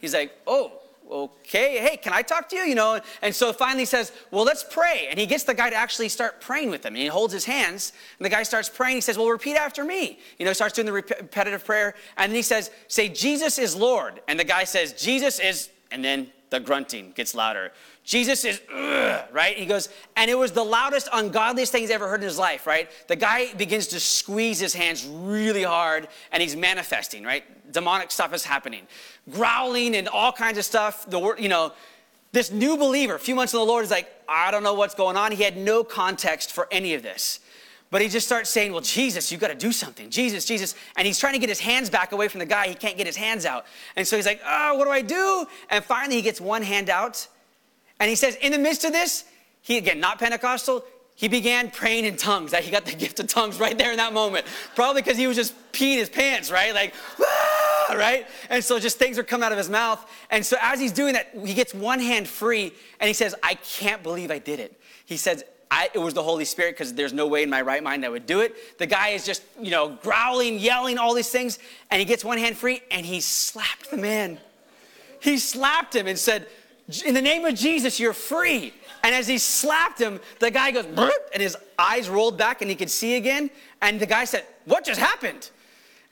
He's 0.00 0.14
like, 0.14 0.32
oh, 0.46 0.80
okay, 1.10 1.78
hey, 1.78 1.96
can 1.96 2.12
I 2.12 2.22
talk 2.22 2.48
to 2.50 2.56
you? 2.56 2.62
You 2.62 2.74
know, 2.74 3.00
and 3.22 3.34
so 3.34 3.52
finally 3.52 3.82
he 3.82 3.86
says, 3.86 4.12
well, 4.30 4.44
let's 4.44 4.64
pray. 4.64 5.08
And 5.10 5.18
he 5.18 5.26
gets 5.26 5.44
the 5.44 5.54
guy 5.54 5.70
to 5.70 5.76
actually 5.76 6.08
start 6.08 6.40
praying 6.40 6.70
with 6.70 6.84
him. 6.84 6.94
And 6.94 7.02
he 7.02 7.08
holds 7.08 7.32
his 7.32 7.44
hands, 7.44 7.92
and 8.18 8.24
the 8.24 8.30
guy 8.30 8.42
starts 8.42 8.68
praying. 8.68 8.96
He 8.96 9.00
says, 9.00 9.18
well, 9.18 9.28
repeat 9.28 9.56
after 9.56 9.84
me. 9.84 10.18
You 10.38 10.46
know, 10.46 10.52
starts 10.52 10.74
doing 10.74 10.86
the 10.86 10.92
repetitive 10.92 11.64
prayer. 11.64 11.94
And 12.16 12.30
then 12.30 12.36
he 12.36 12.42
says, 12.42 12.70
say, 12.88 13.08
Jesus 13.08 13.58
is 13.58 13.74
Lord. 13.74 14.22
And 14.28 14.38
the 14.38 14.44
guy 14.44 14.64
says, 14.64 14.92
Jesus 14.92 15.38
is, 15.40 15.70
and 15.90 16.04
then 16.04 16.30
the 16.50 16.60
grunting 16.60 17.12
gets 17.12 17.34
louder. 17.34 17.72
Jesus 18.04 18.44
is, 18.44 18.60
right? 19.32 19.56
He 19.56 19.66
goes, 19.66 19.88
and 20.16 20.30
it 20.30 20.38
was 20.38 20.52
the 20.52 20.64
loudest, 20.64 21.08
ungodliest 21.12 21.70
thing 21.70 21.82
he's 21.82 21.90
ever 21.90 22.08
heard 22.08 22.20
in 22.20 22.26
his 22.26 22.38
life, 22.38 22.66
right? 22.66 22.90
The 23.08 23.16
guy 23.16 23.52
begins 23.54 23.88
to 23.88 24.00
squeeze 24.00 24.58
his 24.58 24.74
hands 24.74 25.06
really 25.06 25.62
hard 25.62 26.08
and 26.32 26.42
he's 26.42 26.56
manifesting, 26.56 27.24
right? 27.24 27.44
Demonic 27.72 28.10
stuff 28.10 28.32
is 28.34 28.44
happening. 28.44 28.86
Growling 29.30 29.94
and 29.94 30.08
all 30.08 30.32
kinds 30.32 30.58
of 30.58 30.64
stuff. 30.64 31.08
The 31.08 31.18
word, 31.18 31.38
you 31.38 31.48
know, 31.48 31.72
this 32.32 32.50
new 32.50 32.76
believer, 32.76 33.14
a 33.14 33.18
few 33.18 33.34
months 33.34 33.52
in 33.52 33.58
the 33.58 33.66
Lord, 33.66 33.84
is 33.84 33.90
like, 33.90 34.08
I 34.28 34.50
don't 34.50 34.62
know 34.62 34.74
what's 34.74 34.94
going 34.94 35.16
on. 35.16 35.32
He 35.32 35.42
had 35.42 35.56
no 35.56 35.84
context 35.84 36.52
for 36.52 36.68
any 36.70 36.94
of 36.94 37.02
this. 37.02 37.40
But 37.90 38.02
he 38.02 38.08
just 38.08 38.26
starts 38.26 38.48
saying, 38.50 38.70
Well, 38.70 38.82
Jesus, 38.82 39.32
you 39.32 39.38
got 39.38 39.48
to 39.48 39.54
do 39.56 39.72
something. 39.72 40.10
Jesus, 40.10 40.44
Jesus. 40.44 40.76
And 40.96 41.06
he's 41.06 41.18
trying 41.18 41.32
to 41.32 41.40
get 41.40 41.48
his 41.48 41.58
hands 41.58 41.90
back 41.90 42.12
away 42.12 42.28
from 42.28 42.38
the 42.38 42.46
guy. 42.46 42.68
He 42.68 42.74
can't 42.74 42.96
get 42.96 43.06
his 43.06 43.16
hands 43.16 43.44
out. 43.44 43.66
And 43.96 44.06
so 44.06 44.14
he's 44.14 44.26
like, 44.26 44.40
Oh, 44.46 44.76
what 44.76 44.84
do 44.84 44.92
I 44.92 45.02
do? 45.02 45.46
And 45.70 45.84
finally, 45.84 46.14
he 46.14 46.22
gets 46.22 46.40
one 46.40 46.62
hand 46.62 46.88
out 46.88 47.26
and 48.00 48.08
he 48.08 48.16
says, 48.16 48.34
in 48.36 48.50
the 48.50 48.58
midst 48.58 48.84
of 48.84 48.92
this, 48.92 49.24
he 49.60 49.76
again, 49.76 50.00
not 50.00 50.18
Pentecostal, 50.18 50.84
he 51.14 51.28
began 51.28 51.70
praying 51.70 52.06
in 52.06 52.16
tongues. 52.16 52.52
That 52.52 52.64
he 52.64 52.70
got 52.70 52.86
the 52.86 52.94
gift 52.96 53.20
of 53.20 53.26
tongues 53.26 53.60
right 53.60 53.76
there 53.76 53.90
in 53.90 53.98
that 53.98 54.14
moment. 54.14 54.46
Probably 54.74 55.02
because 55.02 55.18
he 55.18 55.26
was 55.26 55.36
just 55.36 55.54
peeing 55.72 55.98
his 55.98 56.08
pants, 56.08 56.50
right? 56.50 56.74
Like, 56.74 56.94
ah, 57.20 57.94
right? 57.94 58.26
And 58.48 58.64
so 58.64 58.78
just 58.78 58.98
things 58.98 59.18
are 59.18 59.22
coming 59.22 59.44
out 59.44 59.52
of 59.52 59.58
his 59.58 59.68
mouth. 59.68 60.04
And 60.30 60.44
so 60.44 60.56
as 60.62 60.80
he's 60.80 60.92
doing 60.92 61.12
that, 61.12 61.28
he 61.44 61.52
gets 61.52 61.74
one 61.74 62.00
hand 62.00 62.26
free 62.26 62.72
and 62.98 63.06
he 63.06 63.12
says, 63.12 63.34
I 63.42 63.54
can't 63.54 64.02
believe 64.02 64.30
I 64.30 64.38
did 64.38 64.60
it. 64.60 64.80
He 65.04 65.18
says, 65.18 65.44
I, 65.70 65.90
it 65.92 65.98
was 65.98 66.14
the 66.14 66.22
Holy 66.22 66.46
Spirit 66.46 66.74
because 66.74 66.94
there's 66.94 67.12
no 67.12 67.26
way 67.26 67.42
in 67.42 67.50
my 67.50 67.60
right 67.60 67.82
mind 67.82 68.04
I 68.04 68.08
would 68.08 68.26
do 68.26 68.40
it. 68.40 68.78
The 68.78 68.86
guy 68.86 69.10
is 69.10 69.24
just, 69.26 69.42
you 69.60 69.70
know, 69.70 69.98
growling, 70.02 70.58
yelling, 70.58 70.98
all 70.98 71.14
these 71.14 71.30
things, 71.30 71.58
and 71.90 72.00
he 72.00 72.06
gets 72.06 72.24
one 72.24 72.38
hand 72.38 72.56
free 72.56 72.80
and 72.90 73.04
he 73.04 73.20
slapped 73.20 73.90
the 73.90 73.96
man. 73.96 74.38
He 75.20 75.38
slapped 75.38 75.94
him 75.94 76.06
and 76.06 76.18
said, 76.18 76.48
in 77.04 77.14
the 77.14 77.22
name 77.22 77.44
of 77.44 77.54
Jesus, 77.54 78.00
you're 78.00 78.12
free. 78.12 78.72
And 79.02 79.14
as 79.14 79.26
he 79.26 79.38
slapped 79.38 80.00
him, 80.00 80.20
the 80.38 80.50
guy 80.50 80.70
goes, 80.70 80.86
and 81.32 81.42
his 81.42 81.56
eyes 81.78 82.08
rolled 82.08 82.36
back 82.36 82.60
and 82.60 82.70
he 82.70 82.76
could 82.76 82.90
see 82.90 83.16
again. 83.16 83.50
And 83.80 83.98
the 83.98 84.06
guy 84.06 84.24
said, 84.24 84.44
What 84.66 84.84
just 84.84 85.00
happened? 85.00 85.50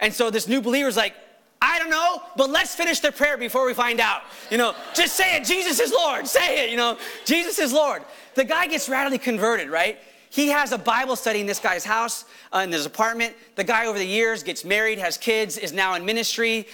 And 0.01 0.13
so 0.13 0.31
this 0.31 0.49
new 0.49 0.61
believer's 0.61 0.97
like, 0.97 1.15
I 1.61 1.79
don't 1.81 1.91
know, 1.91 2.23
but 2.37 2.51
let's 2.51 2.75
finish 2.75 3.01
the 3.01 3.11
prayer 3.11 3.37
before 3.37 3.67
we 3.67 3.75
find 3.75 3.99
out. 4.01 4.23
You 4.49 4.59
know, 4.59 4.75
just 4.95 5.17
say 5.17 5.37
it, 5.37 5.45
Jesus 5.45 5.81
is 5.81 5.91
Lord. 5.93 6.27
Say 6.27 6.65
it, 6.65 6.71
you 6.71 6.77
know, 6.77 6.97
Jesus 7.25 7.59
is 7.59 7.73
Lord. 7.73 8.03
The 8.35 8.45
guy 8.45 8.69
gets 8.69 8.89
radically 8.89 9.19
converted, 9.19 9.69
right? 9.69 9.99
He 10.31 10.49
has 10.49 10.71
a 10.71 10.79
Bible 10.79 11.17
study 11.17 11.41
in 11.41 11.47
this 11.47 11.59
guy's 11.59 11.85
house, 11.85 12.27
uh, 12.55 12.59
in 12.59 12.71
his 12.71 12.87
apartment. 12.87 13.35
The 13.57 13.65
guy 13.65 13.87
over 13.87 13.99
the 13.99 14.07
years 14.07 14.45
gets 14.45 14.65
married, 14.65 14.99
has 14.99 15.17
kids, 15.19 15.59
is 15.59 15.73
now 15.73 15.95
in 15.95 16.05
ministry 16.05 16.69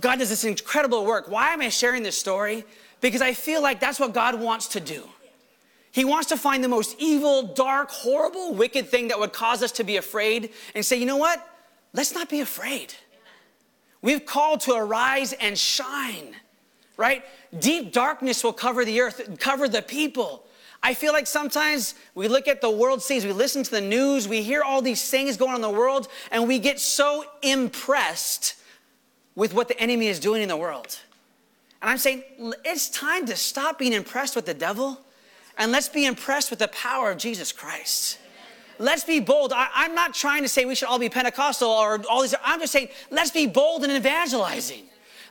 God 0.00 0.18
does 0.18 0.30
this 0.30 0.44
incredible 0.44 1.04
work. 1.04 1.28
Why 1.28 1.52
am 1.52 1.60
I 1.60 1.68
sharing 1.68 2.02
this 2.02 2.18
story? 2.18 2.64
Because 3.00 3.22
I 3.22 3.32
feel 3.32 3.62
like 3.62 3.80
that's 3.80 3.98
what 3.98 4.12
God 4.12 4.40
wants 4.40 4.68
to 4.68 4.80
do. 4.80 5.08
He 5.92 6.04
wants 6.04 6.28
to 6.28 6.36
find 6.36 6.62
the 6.62 6.68
most 6.68 6.96
evil, 6.98 7.42
dark, 7.42 7.90
horrible, 7.90 8.54
wicked 8.54 8.88
thing 8.88 9.08
that 9.08 9.18
would 9.18 9.32
cause 9.32 9.62
us 9.62 9.72
to 9.72 9.84
be 9.84 9.96
afraid 9.96 10.50
and 10.74 10.84
say, 10.84 10.96
you 10.96 11.06
know 11.06 11.16
what? 11.16 11.44
Let's 11.92 12.14
not 12.14 12.28
be 12.28 12.40
afraid. 12.40 12.94
We've 14.02 14.24
called 14.24 14.60
to 14.62 14.74
arise 14.74 15.32
and 15.32 15.58
shine, 15.58 16.36
right? 16.96 17.24
Deep 17.58 17.92
darkness 17.92 18.44
will 18.44 18.52
cover 18.52 18.84
the 18.84 19.00
earth, 19.00 19.38
cover 19.40 19.68
the 19.68 19.82
people. 19.82 20.44
I 20.82 20.94
feel 20.94 21.12
like 21.12 21.26
sometimes 21.26 21.94
we 22.14 22.28
look 22.28 22.48
at 22.48 22.60
the 22.60 22.70
world 22.70 23.02
scenes, 23.02 23.26
we 23.26 23.32
listen 23.32 23.62
to 23.64 23.70
the 23.70 23.80
news, 23.80 24.26
we 24.26 24.42
hear 24.42 24.62
all 24.62 24.80
these 24.80 25.10
things 25.10 25.36
going 25.36 25.50
on 25.50 25.56
in 25.56 25.62
the 25.62 25.70
world, 25.70 26.08
and 26.30 26.48
we 26.48 26.58
get 26.58 26.80
so 26.80 27.24
impressed 27.42 28.54
with 29.34 29.52
what 29.52 29.68
the 29.68 29.78
enemy 29.78 30.06
is 30.06 30.18
doing 30.18 30.40
in 30.40 30.48
the 30.48 30.56
world. 30.56 30.98
And 31.80 31.90
I'm 31.90 31.98
saying 31.98 32.24
it's 32.64 32.88
time 32.88 33.26
to 33.26 33.36
stop 33.36 33.78
being 33.78 33.92
impressed 33.92 34.36
with 34.36 34.46
the 34.46 34.54
devil 34.54 35.00
and 35.58 35.72
let's 35.72 35.88
be 35.88 36.06
impressed 36.06 36.50
with 36.50 36.58
the 36.58 36.68
power 36.68 37.10
of 37.10 37.18
Jesus 37.18 37.52
Christ. 37.52 38.18
Let's 38.78 39.04
be 39.04 39.20
bold. 39.20 39.52
I, 39.54 39.84
am 39.84 39.94
not 39.94 40.14
trying 40.14 40.42
to 40.42 40.48
say 40.48 40.64
we 40.64 40.74
should 40.74 40.88
all 40.88 40.98
be 40.98 41.10
Pentecostal 41.10 41.68
or 41.68 42.02
all 42.08 42.22
these. 42.22 42.34
I'm 42.42 42.60
just 42.60 42.72
saying 42.72 42.88
let's 43.10 43.30
be 43.30 43.46
bold 43.46 43.84
in 43.84 43.90
evangelizing. 43.90 44.84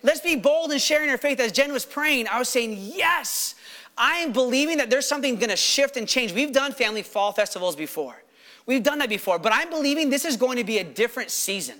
Let's 0.04 0.22
be 0.22 0.36
bold 0.36 0.72
in 0.72 0.80
sharing 0.80 1.10
our 1.10 1.18
faith. 1.18 1.40
As 1.40 1.52
Jen 1.52 1.74
was 1.74 1.86
praying, 1.86 2.28
I 2.28 2.40
was 2.40 2.48
saying, 2.48 2.78
yes, 2.78 3.56
I 3.98 4.18
am 4.18 4.32
believing 4.32 4.78
that 4.78 4.90
there's 4.90 5.08
something 5.08 5.36
going 5.36 5.50
to 5.50 5.58
shift 5.58 5.98
and 5.98 6.08
change. 6.08 6.32
We've 6.32 6.54
done 6.54 6.72
family 6.72 7.02
fall 7.02 7.34
festivals 7.34 7.76
before. 7.76 8.24
We've 8.66 8.84
done 8.84 9.00
that 9.00 9.10
before, 9.10 9.40
but 9.40 9.52
I'm 9.52 9.70
believing 9.70 10.10
this 10.10 10.26
is 10.26 10.38
going 10.38 10.58
to 10.58 10.64
be 10.64 10.78
a 10.78 10.84
different 10.84 11.32
season, 11.32 11.76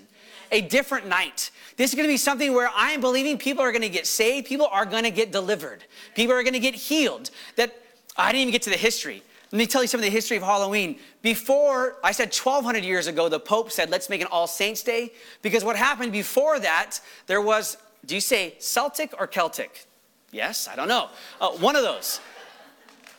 a 0.52 0.60
different 0.60 1.06
night. 1.06 1.50
This 1.76 1.90
is 1.90 1.94
going 1.94 2.06
to 2.06 2.12
be 2.12 2.16
something 2.16 2.52
where 2.52 2.70
I 2.74 2.92
am 2.92 3.00
believing 3.00 3.38
people 3.38 3.62
are 3.62 3.72
going 3.72 3.82
to 3.82 3.88
get 3.88 4.06
saved, 4.06 4.46
people 4.46 4.66
are 4.66 4.84
going 4.84 5.04
to 5.04 5.10
get 5.10 5.32
delivered, 5.32 5.84
people 6.14 6.34
are 6.34 6.42
going 6.42 6.54
to 6.54 6.60
get 6.60 6.74
healed. 6.74 7.30
That 7.56 7.74
I 8.16 8.32
didn't 8.32 8.42
even 8.42 8.52
get 8.52 8.62
to 8.62 8.70
the 8.70 8.76
history. 8.76 9.22
Let 9.52 9.58
me 9.58 9.66
tell 9.66 9.82
you 9.82 9.88
some 9.88 9.98
of 9.98 10.04
the 10.04 10.10
history 10.10 10.36
of 10.36 10.44
Halloween. 10.44 10.98
Before, 11.22 11.96
I 12.04 12.12
said 12.12 12.26
1200 12.26 12.84
years 12.84 13.08
ago, 13.08 13.28
the 13.28 13.40
Pope 13.40 13.72
said, 13.72 13.90
let's 13.90 14.08
make 14.08 14.20
an 14.20 14.28
All 14.30 14.46
Saints 14.46 14.82
Day. 14.84 15.12
Because 15.42 15.64
what 15.64 15.74
happened 15.74 16.12
before 16.12 16.60
that, 16.60 17.00
there 17.26 17.40
was, 17.40 17.76
do 18.06 18.14
you 18.14 18.20
say 18.20 18.54
Celtic 18.60 19.12
or 19.18 19.26
Celtic? 19.26 19.86
Yes, 20.30 20.68
I 20.68 20.76
don't 20.76 20.86
know. 20.86 21.08
Uh, 21.40 21.50
one 21.50 21.74
of 21.74 21.82
those. 21.82 22.20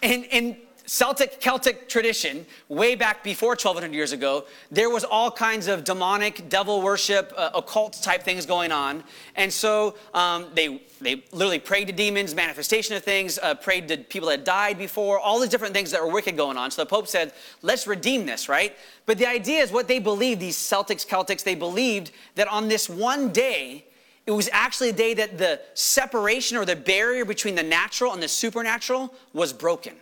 And, 0.02 0.26
and 0.32 0.56
Celtic 0.92 1.40
Celtic 1.40 1.88
tradition, 1.88 2.46
way 2.68 2.96
back 2.96 3.24
before 3.24 3.52
1200 3.52 3.96
years 3.96 4.12
ago, 4.12 4.44
there 4.72 4.90
was 4.90 5.06
all 5.06 5.32
kinds 5.32 5.68
of 5.68 5.86
demonic, 5.86 6.50
devil 6.50 6.82
worship, 6.82 7.34
uh, 7.38 7.50
occult 7.56 7.94
type 8.04 8.24
things 8.24 8.46
going 8.46 8.74
on. 8.74 9.02
And 9.38 9.54
so 9.54 9.96
um, 10.14 10.48
they, 10.54 10.82
they 11.00 11.24
literally 11.32 11.60
prayed 11.60 11.88
to 11.88 11.94
demons, 11.94 12.36
manifestation 12.36 12.94
of 12.98 13.04
things, 13.04 13.40
uh, 13.42 13.56
prayed 13.56 13.88
to 13.88 14.00
people 14.00 14.28
that 14.28 14.44
died 14.44 14.78
before, 14.78 15.18
all 15.18 15.40
these 15.40 15.48
different 15.48 15.74
things 15.74 15.92
that 15.92 16.04
were 16.04 16.12
wicked 16.12 16.36
going 16.36 16.58
on. 16.58 16.70
So 16.72 16.82
the 16.82 16.88
Pope 16.88 17.08
said, 17.08 17.32
let's 17.62 17.88
redeem 17.88 18.26
this, 18.26 18.50
right? 18.50 18.76
But 19.06 19.18
the 19.18 19.28
idea 19.28 19.62
is 19.62 19.72
what 19.72 19.88
they 19.88 20.00
believed, 20.00 20.42
these 20.42 20.58
Celtics, 20.58 21.08
Celtics, 21.08 21.42
they 21.42 21.56
believed 21.56 22.12
that 22.36 22.50
on 22.50 22.68
this 22.68 22.90
one 22.90 23.30
day, 23.30 23.86
it 24.26 24.32
was 24.32 24.50
actually 24.52 24.90
a 24.90 24.94
day 24.94 25.14
that 25.14 25.38
the 25.38 25.62
separation 25.74 26.58
or 26.58 26.66
the 26.66 26.76
barrier 26.76 27.24
between 27.24 27.56
the 27.56 27.64
natural 27.64 28.12
and 28.12 28.22
the 28.22 28.28
supernatural 28.28 29.16
was 29.32 29.54
broken 29.54 29.94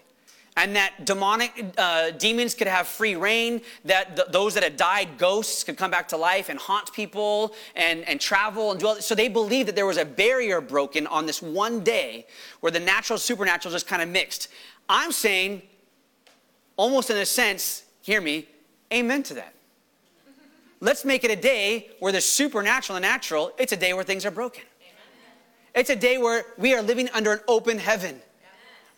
and 0.59 0.75
that 0.75 1.05
demonic 1.05 1.73
uh, 1.77 2.11
demons 2.11 2.53
could 2.53 2.67
have 2.67 2.85
free 2.85 3.15
reign, 3.15 3.61
that 3.85 4.17
th- 4.17 4.27
those 4.29 4.53
that 4.55 4.63
had 4.63 4.75
died, 4.75 5.17
ghosts, 5.17 5.63
could 5.63 5.77
come 5.77 5.89
back 5.89 6.09
to 6.09 6.17
life 6.17 6.49
and 6.49 6.59
haunt 6.59 6.91
people 6.91 7.55
and, 7.77 8.07
and 8.09 8.19
travel 8.19 8.71
and 8.71 8.81
this. 8.81 9.05
So 9.05 9.15
they 9.15 9.29
believed 9.29 9.69
that 9.69 9.75
there 9.77 9.85
was 9.85 9.97
a 9.97 10.03
barrier 10.03 10.59
broken 10.59 11.07
on 11.07 11.25
this 11.25 11.41
one 11.41 11.79
day 11.79 12.27
where 12.59 12.71
the 12.71 12.79
natural 12.79 13.17
supernatural 13.17 13.71
just 13.71 13.87
kind 13.87 14.01
of 14.01 14.09
mixed. 14.09 14.49
I'm 14.89 15.13
saying, 15.13 15.61
almost 16.75 17.09
in 17.09 17.15
a 17.15 17.25
sense, 17.25 17.85
hear 18.01 18.19
me, 18.19 18.45
amen 18.93 19.23
to 19.23 19.35
that. 19.35 19.53
Let's 20.81 21.05
make 21.05 21.23
it 21.23 21.31
a 21.31 21.37
day 21.37 21.89
where 21.99 22.11
the 22.11 22.21
supernatural 22.21 22.97
and 22.97 23.03
natural, 23.03 23.53
it's 23.57 23.71
a 23.71 23.77
day 23.77 23.93
where 23.93 24.03
things 24.03 24.25
are 24.25 24.31
broken. 24.31 24.63
It's 25.73 25.89
a 25.89 25.95
day 25.95 26.17
where 26.17 26.45
we 26.57 26.73
are 26.73 26.81
living 26.81 27.09
under 27.13 27.31
an 27.31 27.39
open 27.47 27.77
heaven 27.77 28.21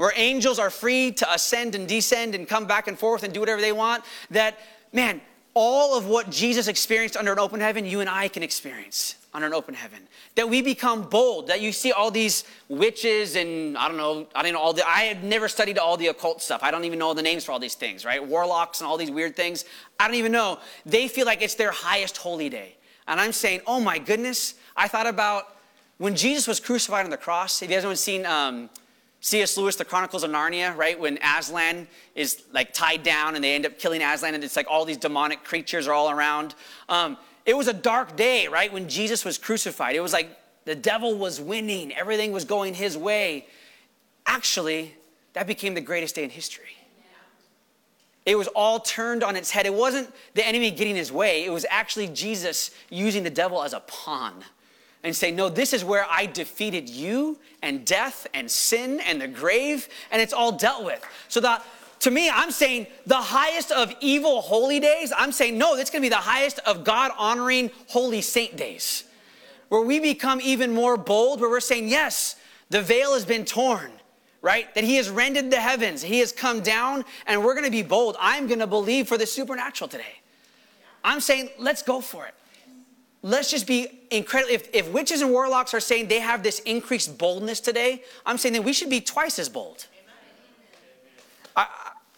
where 0.02 0.12
angels 0.16 0.58
are 0.58 0.72
free 0.72 1.12
to 1.12 1.32
ascend 1.32 1.76
and 1.76 1.88
descend 1.88 2.34
and 2.34 2.48
come 2.48 2.66
back 2.66 2.88
and 2.88 2.98
forth 2.98 3.22
and 3.22 3.32
do 3.32 3.40
whatever 3.40 3.62
they 3.62 3.72
want, 3.72 4.04
that, 4.32 4.58
man, 4.92 5.22
all 5.54 5.96
of 5.96 6.08
what 6.08 6.32
Jesus 6.32 6.68
experienced 6.68 7.16
under 7.16 7.32
an 7.32 7.38
open 7.38 7.60
heaven, 7.60 7.86
you 7.86 8.00
and 8.00 8.10
I 8.10 8.28
can 8.28 8.42
experience 8.42 9.14
under 9.32 9.46
an 9.46 9.54
open 9.54 9.76
heaven. 9.76 10.00
That 10.34 10.50
we 10.50 10.64
become 10.64 11.04
bold, 11.04 11.50
that 11.50 11.62
you 11.62 11.72
see 11.72 11.92
all 11.92 12.10
these 12.10 12.46
witches 12.68 13.36
and 13.36 13.78
I 13.78 13.88
don't 13.88 13.98
know, 13.98 14.26
I 14.34 14.42
don't 14.42 14.54
know 14.54 14.60
all 14.60 14.74
the 14.74 14.84
I 14.90 15.02
have 15.02 15.22
never 15.22 15.48
studied 15.48 15.78
all 15.78 15.98
the 15.98 16.08
occult 16.08 16.42
stuff. 16.42 16.62
I 16.64 16.72
don't 16.72 16.86
even 16.86 16.98
know 16.98 17.14
the 17.14 17.22
names 17.22 17.46
for 17.46 17.52
all 17.52 17.60
these 17.60 17.76
things, 17.76 18.04
right? 18.04 18.26
Warlocks 18.26 18.82
and 18.82 18.88
all 18.88 18.98
these 18.98 19.12
weird 19.12 19.36
things. 19.36 19.66
I 20.00 20.08
don't 20.08 20.18
even 20.18 20.32
know. 20.32 20.58
They 20.84 21.10
feel 21.10 21.28
like 21.28 21.44
it's 21.44 21.54
their 21.54 21.70
highest 21.70 22.18
holy 22.18 22.50
day. 22.50 22.76
And 23.08 23.22
I'm 23.22 23.34
saying, 23.34 23.62
oh 23.68 23.80
my 23.80 24.00
goodness, 24.00 24.56
I 24.76 24.88
thought 24.88 25.06
about 25.06 25.58
when 26.00 26.16
Jesus 26.16 26.48
was 26.48 26.60
crucified 26.60 27.06
on 27.06 27.12
the 27.12 27.18
cross. 27.18 27.60
Have 27.60 27.70
you 27.70 27.76
guys 27.76 27.86
ever 27.86 27.96
seen 27.96 28.26
um, 28.26 28.72
C.S. 29.24 29.56
Lewis, 29.56 29.76
The 29.76 29.86
Chronicles 29.86 30.24
of 30.24 30.32
Narnia, 30.32 30.76
right? 30.76 31.00
When 31.00 31.20
Aslan 31.24 31.88
is 32.16 32.44
like 32.52 32.74
tied 32.74 33.04
down 33.04 33.36
and 33.36 33.44
they 33.44 33.54
end 33.54 33.68
up 33.68 33.78
killing 33.78 34.02
Aslan, 34.02 34.34
and 34.34 34.44
it's 34.44 34.56
like 34.56 34.66
all 34.70 34.84
these 34.84 34.98
demonic 34.98 35.44
creatures 35.44 35.88
are 35.88 35.94
all 35.94 36.10
around. 36.10 36.56
Um, 36.90 37.18
it 37.46 37.56
was 37.56 37.68
a 37.68 37.74
dark 37.74 38.16
day, 38.16 38.48
right? 38.48 38.74
When 38.74 38.90
Jesus 38.90 39.24
was 39.24 39.38
crucified. 39.38 39.96
It 39.96 40.02
was 40.02 40.12
like 40.12 40.36
the 40.66 40.76
devil 40.76 41.18
was 41.18 41.40
winning, 41.40 41.94
everything 41.94 42.32
was 42.32 42.46
going 42.46 42.74
his 42.74 42.98
way. 42.98 43.46
Actually, 44.26 44.96
that 45.34 45.46
became 45.46 45.76
the 45.76 45.82
greatest 45.82 46.16
day 46.16 46.24
in 46.24 46.32
history. 46.32 46.66
It 48.26 48.36
was 48.36 48.48
all 48.50 48.80
turned 48.80 49.24
on 49.24 49.36
its 49.36 49.50
head. 49.50 49.66
It 49.66 49.74
wasn't 49.74 50.14
the 50.36 50.46
enemy 50.46 50.70
getting 50.72 50.96
his 50.96 51.12
way, 51.12 51.46
it 51.46 51.52
was 51.52 51.66
actually 51.70 52.08
Jesus 52.08 52.72
using 52.90 53.24
the 53.24 53.30
devil 53.30 53.64
as 53.64 53.74
a 53.74 53.82
pawn 53.82 54.44
and 55.04 55.16
say, 55.16 55.32
No, 55.32 55.50
this 55.50 55.74
is 55.74 55.84
where 55.84 56.06
I 56.10 56.26
defeated 56.26 56.90
you 56.90 57.40
and 57.62 57.86
death 57.86 58.28
and 58.34 58.50
sin 58.50 59.00
and 59.02 59.22
the 59.22 59.28
grave, 59.28 59.88
and 60.12 60.22
it's 60.22 60.34
all 60.34 60.52
dealt 60.52 60.84
with. 60.84 61.04
So 61.28 61.40
that 61.42 61.66
to 62.02 62.10
me, 62.10 62.32
I'm 62.32 62.50
saying 62.50 62.88
the 63.06 63.16
highest 63.16 63.72
of 63.72 63.94
evil 64.00 64.42
holy 64.42 64.80
days, 64.80 65.14
I'm 65.16 65.32
saying, 65.32 65.58
no, 65.58 65.76
it's 65.76 65.92
gonna 65.92 66.02
be 66.02 66.10
the 66.10 66.16
highest 66.16 66.60
of 66.66 66.84
God 66.84 67.12
honoring 67.16 67.70
holy 67.88 68.22
saint 68.22 68.58
days, 68.58 69.04
where 69.70 69.82
we 69.82 70.00
become 70.00 70.42
even 70.42 70.74
more 70.74 70.98
bold, 70.98 71.40
where 71.40 71.50
we're 71.50 71.60
saying, 71.60 71.90
yes, 71.90 72.38
the 72.72 72.82
veil 72.82 73.14
has 73.14 73.24
been 73.24 73.46
torn, 73.46 73.92
right? 74.42 74.74
That 74.74 74.84
He 74.84 74.96
has 74.96 75.12
rended 75.12 75.52
the 75.52 75.62
heavens, 75.62 76.02
He 76.02 76.20
has 76.20 76.32
come 76.32 76.62
down, 76.62 77.06
and 77.28 77.44
we're 77.46 77.54
gonna 77.54 77.70
be 77.70 77.84
bold. 77.84 78.18
I'm 78.20 78.48
gonna 78.48 78.66
believe 78.66 79.08
for 79.08 79.18
the 79.20 79.28
supernatural 79.28 79.88
today. 79.88 80.22
I'm 81.04 81.20
saying, 81.20 81.50
let's 81.60 81.84
go 81.84 82.02
for 82.02 82.26
it 82.26 82.34
let's 83.22 83.50
just 83.52 83.68
be 83.68 84.02
incredible. 84.10 84.54
If, 84.54 84.70
if 84.74 84.90
witches 84.92 85.22
and 85.22 85.32
warlocks 85.32 85.74
are 85.74 85.80
saying 85.80 86.08
they 86.08 86.20
have 86.20 86.44
this 86.44 86.60
increased 86.60 87.18
boldness 87.18 87.60
today, 87.60 88.04
I'm 88.26 88.38
saying 88.38 88.54
that 88.54 88.64
we 88.64 88.74
should 88.74 88.90
be 88.90 89.02
twice 89.02 89.40
as 89.40 89.50
bold. 89.50 89.88
I, 91.56 91.68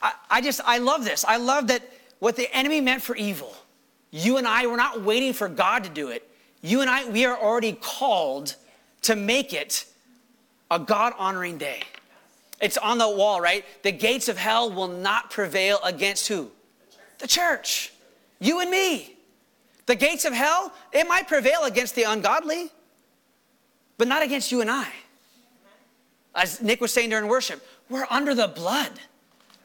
I, 0.02 0.14
I 0.30 0.42
just, 0.42 0.62
I 0.66 0.78
love 0.78 1.04
this. 1.04 1.26
I 1.26 1.38
love 1.38 1.68
that 1.68 1.82
what 2.20 2.36
the 2.36 2.54
enemy 2.56 2.82
meant 2.82 3.02
for 3.02 3.16
evil, 3.16 3.54
you 4.12 4.38
and 4.38 4.48
I, 4.48 4.68
we're 4.68 4.78
not 4.78 5.02
waiting 5.02 5.34
for 5.34 5.50
God 5.50 5.84
to 5.84 5.90
do 5.90 6.10
it. 6.10 6.30
You 6.62 6.82
and 6.82 6.90
I, 6.90 7.10
we 7.10 7.26
are 7.26 7.38
already 7.38 7.74
called 7.74 8.56
to 9.02 9.16
make 9.16 9.54
it 9.54 9.86
a 10.72 10.80
God 10.80 11.14
honoring 11.18 11.58
day. 11.58 11.82
It's 12.62 12.78
on 12.78 12.98
the 12.98 13.10
wall, 13.10 13.42
right? 13.42 13.66
The 13.82 13.92
gates 13.92 14.30
of 14.30 14.38
hell 14.38 14.72
will 14.72 14.88
not 14.88 15.30
prevail 15.30 15.80
against 15.84 16.30
who? 16.30 16.50
The 17.18 17.28
church. 17.28 17.92
You 18.40 18.62
and 18.62 18.72
me. 18.72 19.13
The 19.94 20.00
gates 20.00 20.26
of 20.26 20.34
hell, 20.34 20.74
it 20.92 21.08
might 21.08 21.28
prevail 21.28 21.66
against 21.66 21.94
the 21.94 22.02
ungodly, 22.02 22.72
but 24.00 24.08
not 24.08 24.24
against 24.24 24.52
you 24.52 24.60
and 24.60 24.72
I. 24.72 24.88
As 26.34 26.60
Nick 26.64 26.82
was 26.82 26.92
saying 26.92 27.12
during 27.12 27.28
worship, 27.28 27.64
we're 27.92 28.08
under 28.10 28.34
the 28.34 28.48
blood. 28.48 28.90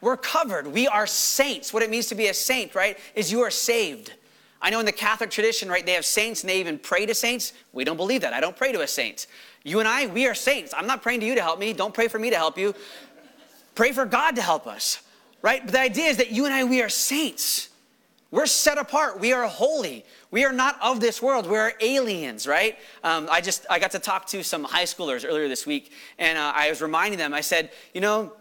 We're 0.01 0.17
covered. 0.17 0.67
We 0.67 0.87
are 0.87 1.07
saints. 1.07 1.73
What 1.73 1.81
it 1.81 1.89
means 1.89 2.05
to 2.09 2.15
be 2.15 2.27
a 2.27 2.33
saint, 2.35 2.75
right, 2.75 2.99
is 3.15 3.31
you 3.31 3.41
are 3.41 3.49
saved. 3.49 4.13
I 4.61 4.69
know 4.69 4.79
in 4.79 4.85
the 4.85 4.91
Catholic 4.91 5.31
tradition, 5.31 5.67
right, 5.67 5.83
they 5.83 5.93
have 5.93 6.05
saints 6.05 6.43
and 6.43 6.49
they 6.51 6.59
even 6.59 6.77
pray 6.77 7.07
to 7.07 7.15
saints. 7.15 7.53
We 7.73 7.83
don't 7.83 7.97
believe 7.97 8.21
that. 8.21 8.31
I 8.31 8.39
don't 8.39 8.55
pray 8.55 8.71
to 8.71 8.81
a 8.81 8.87
saint. 8.87 9.25
You 9.63 9.79
and 9.79 9.87
I, 9.87 10.05
we 10.05 10.27
are 10.27 10.35
saints. 10.35 10.75
I'm 10.77 10.85
not 10.85 11.01
praying 11.01 11.21
to 11.21 11.25
you 11.25 11.33
to 11.33 11.41
help 11.41 11.57
me. 11.57 11.73
Don't 11.73 11.91
pray 11.91 12.07
for 12.07 12.19
me 12.19 12.29
to 12.29 12.37
help 12.37 12.55
you. 12.55 12.75
Pray 13.73 13.93
for 13.93 14.05
God 14.05 14.35
to 14.35 14.43
help 14.43 14.67
us, 14.67 15.01
right? 15.41 15.63
But 15.65 15.71
the 15.71 15.81
idea 15.81 16.05
is 16.05 16.17
that 16.17 16.29
you 16.29 16.45
and 16.45 16.53
I, 16.53 16.65
we 16.65 16.83
are 16.83 16.89
saints. 16.89 17.68
We're 18.31 18.45
set 18.45 18.77
apart. 18.77 19.19
We 19.19 19.33
are 19.33 19.47
holy. 19.47 20.05
We 20.29 20.45
are 20.45 20.51
not 20.51 20.77
of 20.81 20.99
this 20.99 21.21
world. 21.21 21.47
We 21.49 21.57
are 21.57 21.73
aliens, 21.81 22.45
right? 22.45 22.77
Um, 23.03 23.27
I 23.31 23.41
just 23.41 23.65
I 23.69 23.79
got 23.79 23.91
to 23.91 23.99
talk 23.99 24.27
to 24.27 24.43
some 24.43 24.63
high 24.63 24.83
schoolers 24.83 25.25
earlier 25.27 25.47
this 25.47 25.65
week, 25.65 25.91
and 26.19 26.37
uh, 26.37 26.51
I 26.55 26.69
was 26.69 26.81
reminding 26.81 27.17
them. 27.17 27.33
I 27.33 27.41
said, 27.41 27.71
you 27.93 28.01
know, 28.01 28.33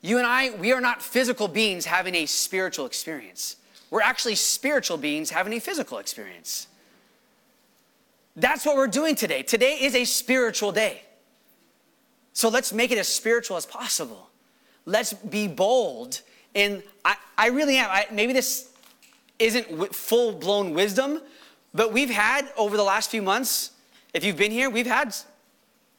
you 0.00 0.18
and 0.18 0.26
I, 0.26 0.50
we 0.50 0.72
are 0.72 0.80
not 0.80 1.02
physical 1.02 1.48
beings 1.48 1.84
having 1.84 2.14
a 2.14 2.26
spiritual 2.26 2.86
experience. 2.86 3.56
We're 3.90 4.02
actually 4.02 4.36
spiritual 4.36 4.98
beings 4.98 5.30
having 5.30 5.52
a 5.52 5.58
physical 5.58 5.98
experience. 5.98 6.68
That's 8.36 8.64
what 8.64 8.76
we're 8.76 8.86
doing 8.86 9.16
today. 9.16 9.42
Today 9.42 9.78
is 9.80 9.96
a 9.96 10.04
spiritual 10.04 10.70
day. 10.70 11.02
So 12.34 12.48
let's 12.48 12.72
make 12.72 12.92
it 12.92 12.98
as 12.98 13.08
spiritual 13.08 13.56
as 13.56 13.66
possible. 13.66 14.30
Let's 14.86 15.12
be 15.12 15.48
bold. 15.48 16.20
And 16.54 16.84
I, 17.04 17.16
I 17.36 17.48
really 17.48 17.76
am. 17.76 17.88
I, 17.90 18.06
maybe 18.12 18.32
this 18.32 18.67
isn't 19.38 19.94
full 19.94 20.32
blown 20.32 20.74
wisdom, 20.74 21.20
but 21.74 21.92
we've 21.92 22.10
had 22.10 22.50
over 22.56 22.76
the 22.76 22.82
last 22.82 23.10
few 23.10 23.22
months, 23.22 23.72
if 24.14 24.24
you've 24.24 24.36
been 24.36 24.50
here, 24.50 24.70
we've 24.70 24.86
had 24.86 25.14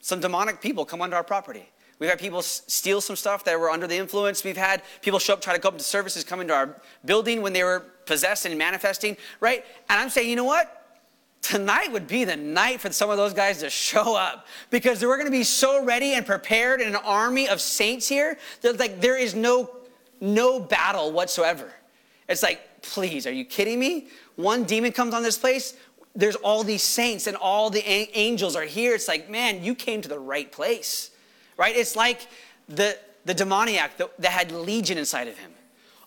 some 0.02 0.20
demonic 0.20 0.62
people 0.62 0.86
come 0.86 1.02
onto 1.02 1.16
our 1.16 1.24
property. 1.24 1.70
We've 2.00 2.10
had 2.10 2.20
people 2.20 2.42
steal 2.42 3.02
some 3.02 3.18
stuff 3.18 3.44
that 3.44 3.60
were 3.60 3.70
under 3.70 3.86
the 3.86 3.98
influence. 3.98 4.44
We've 4.44 4.56
had 4.58 4.82
people 5.02 5.20
show 5.20 5.34
up, 5.34 5.42
try 5.42 5.54
to 5.54 5.60
come 5.60 5.74
up 5.74 5.78
to 5.78 5.84
services, 5.84 6.24
come 6.24 6.40
into 6.40 6.54
our 6.54 6.82
building 7.04 7.42
when 7.42 7.52
they 7.52 7.64
were 7.64 7.86
possessed 8.06 8.46
and 8.46 8.58
manifesting, 8.58 9.18
right? 9.42 9.66
And 9.90 10.00
I'm 10.00 10.10
saying, 10.10 10.30
you 10.30 10.38
know 10.38 10.46
what? 10.46 10.76
Tonight 11.42 11.92
would 11.92 12.08
be 12.08 12.24
the 12.24 12.38
night 12.38 12.80
for 12.80 12.92
some 12.92 13.10
of 13.10 13.18
those 13.18 13.34
guys 13.34 13.60
to 13.60 13.70
show 13.70 14.16
up 14.16 14.48
because 14.70 15.04
we're 15.04 15.18
going 15.18 15.28
to 15.28 15.32
be 15.32 15.44
so 15.44 15.84
ready 15.84 16.14
and 16.14 16.26
prepared 16.26 16.80
in 16.80 16.88
an 16.88 16.96
army 16.96 17.50
of 17.50 17.60
saints 17.60 18.08
here 18.08 18.38
that 18.62 18.80
like 18.80 19.02
there 19.02 19.18
is 19.18 19.36
no 19.36 19.70
no 20.22 20.60
battle 20.60 21.12
whatsoever. 21.12 21.72
It's 22.28 22.44
like, 22.44 22.62
please, 22.82 23.26
are 23.28 23.32
you 23.32 23.46
kidding 23.46 23.80
me? 23.80 24.08
One 24.36 24.64
demon 24.64 24.92
comes 24.92 25.14
on 25.14 25.24
this 25.24 25.38
place, 25.38 25.76
there's 26.16 26.36
all 26.36 26.64
these 26.64 26.84
saints 26.84 27.28
and 27.28 27.38
all 27.38 27.70
the 27.70 27.88
angels 27.88 28.56
are 28.56 28.64
here. 28.64 28.96
It's 28.96 29.08
like, 29.08 29.30
man, 29.30 29.64
you 29.64 29.76
came 29.76 30.02
to 30.02 30.10
the 30.10 30.20
right 30.20 30.52
place, 30.52 31.12
right? 31.58 31.76
It's 31.76 31.96
like 31.96 32.28
the, 32.68 32.98
the 33.26 33.34
demoniac 33.34 33.98
that, 33.98 34.20
that 34.22 34.32
had 34.32 34.52
legion 34.52 34.98
inside 34.98 35.28
of 35.28 35.38
him. 35.38 35.52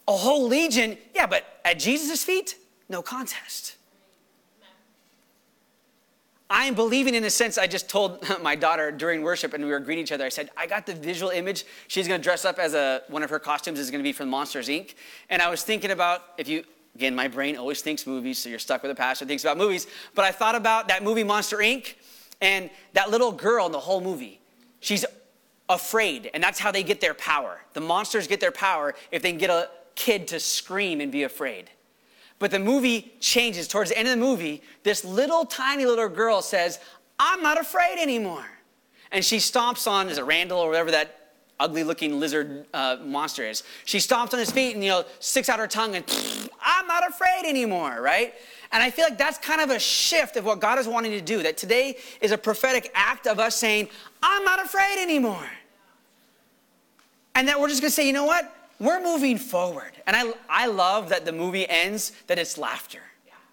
A 0.09 0.17
whole 0.17 0.49
legion, 0.49 0.99
yeah, 1.14 1.26
but 1.26 1.61
at 1.64 1.79
Jesus' 1.79 2.25
feet, 2.25 2.57
no 2.88 3.02
contest. 3.02 3.76
I 6.52 6.66
am 6.66 6.75
believing 6.75 7.14
in 7.14 7.25
a 7.25 7.30
sense. 7.30 7.56
I 7.56 7.66
just 7.66 7.88
told 7.88 8.23
my 8.42 8.54
daughter 8.54 8.92
during 8.92 9.23
worship, 9.23 9.54
and 9.54 9.64
we 9.64 9.71
were 9.71 9.80
greeting 9.80 10.04
each 10.04 10.12
other. 10.12 10.26
I 10.26 10.28
said, 10.28 10.50
I 10.54 10.66
got 10.66 10.85
the 10.85 10.94
visual 10.94 11.30
image. 11.30 11.64
She's 11.88 12.06
going 12.06 12.21
to 12.21 12.23
dress 12.23 12.44
up 12.44 12.59
as 12.59 12.75
a 12.75 13.02
one 13.09 13.23
of 13.23 13.30
her 13.30 13.38
costumes 13.38 13.78
is 13.78 13.90
going 13.90 14.00
to 14.00 14.06
be 14.06 14.12
from 14.12 14.28
Monsters 14.28 14.68
Inc. 14.68 14.94
And 15.30 15.40
I 15.40 15.49
was 15.49 15.62
thinking 15.62 15.90
about 15.90 16.23
if 16.37 16.49
you 16.49 16.64
Again, 16.94 17.14
my 17.14 17.26
brain 17.26 17.56
always 17.56 17.80
thinks 17.80 18.06
movies, 18.06 18.38
so 18.38 18.50
you're 18.50 18.59
stuck 18.59 18.82
with 18.82 18.90
a 18.90 18.94
pastor 18.94 19.25
thinks 19.25 19.42
about 19.44 19.56
movies. 19.56 19.87
But 20.14 20.26
I 20.26 20.30
thought 20.30 20.54
about 20.54 20.88
that 20.88 21.02
movie 21.02 21.25
Monster 21.25 21.56
Inc. 21.56 21.94
and 22.42 22.68
that 22.92 23.11
little 23.11 23.32
girl 23.32 23.64
in 23.64 23.73
the 23.73 23.80
whole 23.80 24.02
movie. 24.02 24.42
She's 24.80 25.06
afraid, 25.71 26.30
and 26.35 26.42
that's 26.42 26.59
how 26.59 26.71
they 26.71 26.82
get 26.82 27.00
their 27.00 27.14
power. 27.14 27.62
The 27.73 27.80
monsters 27.80 28.26
get 28.26 28.40
their 28.40 28.52
power 28.52 28.94
if 29.11 29.23
they 29.23 29.30
can 29.30 29.38
get 29.38 29.49
a 29.49 29.71
kid 29.94 30.28
to 30.28 30.38
scream 30.38 31.00
and 31.00 31.11
be 31.11 31.23
afraid. 31.23 31.71
But 32.43 32.51
the 32.51 32.59
movie 32.59 33.15
changes. 33.21 33.69
Towards 33.69 33.91
the 33.91 33.97
end 33.97 34.09
of 34.09 34.19
the 34.19 34.21
movie, 34.21 34.63
this 34.83 35.05
little 35.05 35.45
tiny 35.45 35.87
little 35.87 36.09
girl 36.09 36.43
says, 36.43 36.81
I'm 37.21 37.41
not 37.41 37.57
afraid 37.57 38.01
anymore. 38.01 38.45
And 39.13 39.25
she 39.25 39.37
stomps 39.37 39.89
on, 39.89 40.09
is 40.09 40.19
it 40.19 40.25
Randall 40.25 40.59
or 40.59 40.69
whatever 40.69 40.91
that 40.91 41.35
ugly 41.61 41.85
looking 41.85 42.19
lizard 42.19 42.67
uh, 42.75 42.97
monster 43.05 43.45
is. 43.45 43.63
She 43.85 43.99
stomps 43.99 44.33
on 44.33 44.41
his 44.41 44.51
feet 44.51 44.75
and, 44.75 44.83
you 44.83 44.91
know, 44.91 45.05
sticks 45.21 45.49
out 45.49 45.61
her 45.61 45.69
tongue 45.69 45.95
and, 45.95 46.05
I'm 46.61 46.89
not 46.89 47.09
afraid 47.09 47.45
anymore, 47.47 48.01
right? 48.01 48.35
And 48.73 48.83
I 48.83 48.91
feel 48.91 49.05
like 49.05 49.19
that's 49.19 49.39
kind 49.39 49.61
of 49.61 49.71
a 49.71 49.79
shift 49.79 50.37
of 50.37 50.45
what 50.45 50.59
God 50.59 50.81
is 50.81 50.89
wanting 50.89 51.13
to 51.13 51.21
do. 51.21 51.45
That 51.45 51.57
today 51.57 51.97
is 52.21 52.33
a 52.33 52.39
prophetic 52.39 52.91
act 52.93 53.29
of 53.29 53.39
us 53.39 53.55
saying, 53.55 53.89
I'm 54.21 54.43
not 54.43 54.61
afraid 54.61 55.01
anymore. 55.01 55.49
And 57.37 57.47
that 57.47 57.61
we're 57.61 57.69
just 57.69 57.83
gonna 57.83 57.91
say, 57.93 58.05
you 58.05 58.13
know 58.13 58.25
what? 58.25 58.53
We're 58.83 59.03
moving 59.03 59.39
forward. 59.39 59.93
And 60.07 60.17
I, 60.17 60.33
I 60.51 60.67
love 60.67 61.09
that 61.11 61.25
the 61.25 61.33
movie 61.33 61.69
ends 61.69 62.12
that 62.27 62.39
it's 62.39 62.59
laughter 62.59 63.01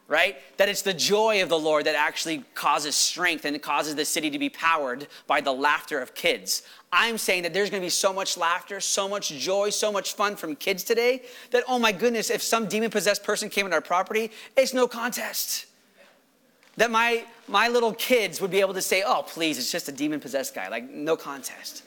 right? 0.09 0.37
That 0.57 0.67
it's 0.67 0.81
the 0.81 0.93
joy 0.93 1.43
of 1.43 1.49
the 1.49 1.59
Lord 1.59 1.85
that 1.85 1.95
actually 1.95 2.43
causes 2.55 2.95
strength 2.95 3.45
and 3.45 3.61
causes 3.61 3.93
the 3.93 4.03
city 4.03 4.31
to 4.31 4.39
be 4.39 4.49
powered 4.49 5.07
by 5.27 5.39
the 5.39 5.53
laughter 5.53 6.01
of 6.01 6.15
kids. 6.15 6.63
I'm 6.91 7.19
saying 7.19 7.43
that 7.43 7.53
there's 7.53 7.69
to 7.69 7.79
be 7.79 7.89
so 7.89 8.11
much 8.11 8.35
laughter, 8.35 8.79
so 8.79 9.07
much 9.07 9.29
joy, 9.29 9.69
so 9.69 9.91
much 9.91 10.15
fun 10.15 10.35
from 10.35 10.55
kids 10.55 10.83
today 10.83 11.21
that, 11.51 11.63
oh 11.67 11.77
my 11.77 11.91
goodness, 11.91 12.31
if 12.31 12.41
some 12.41 12.65
demon 12.65 12.89
possessed 12.89 13.23
person 13.23 13.49
came 13.49 13.67
on 13.67 13.73
our 13.73 13.81
property, 13.81 14.31
it's 14.57 14.73
no 14.73 14.87
contest. 14.87 15.67
That 16.77 16.89
my, 16.89 17.23
my 17.47 17.67
little 17.67 17.93
kids 17.93 18.41
would 18.41 18.51
be 18.51 18.61
able 18.61 18.73
to 18.73 18.81
say, 18.81 19.03
oh, 19.05 19.21
please, 19.21 19.59
it's 19.59 19.71
just 19.71 19.89
a 19.89 19.91
demon 19.91 20.19
possessed 20.19 20.55
guy. 20.55 20.69
Like, 20.69 20.89
no 20.89 21.15
contest. 21.15 21.83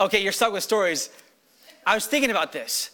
Okay, 0.00 0.22
you're 0.22 0.32
stuck 0.32 0.52
with 0.52 0.62
stories. 0.62 1.10
I 1.86 1.94
was 1.94 2.06
thinking 2.06 2.30
about 2.30 2.52
this. 2.52 2.90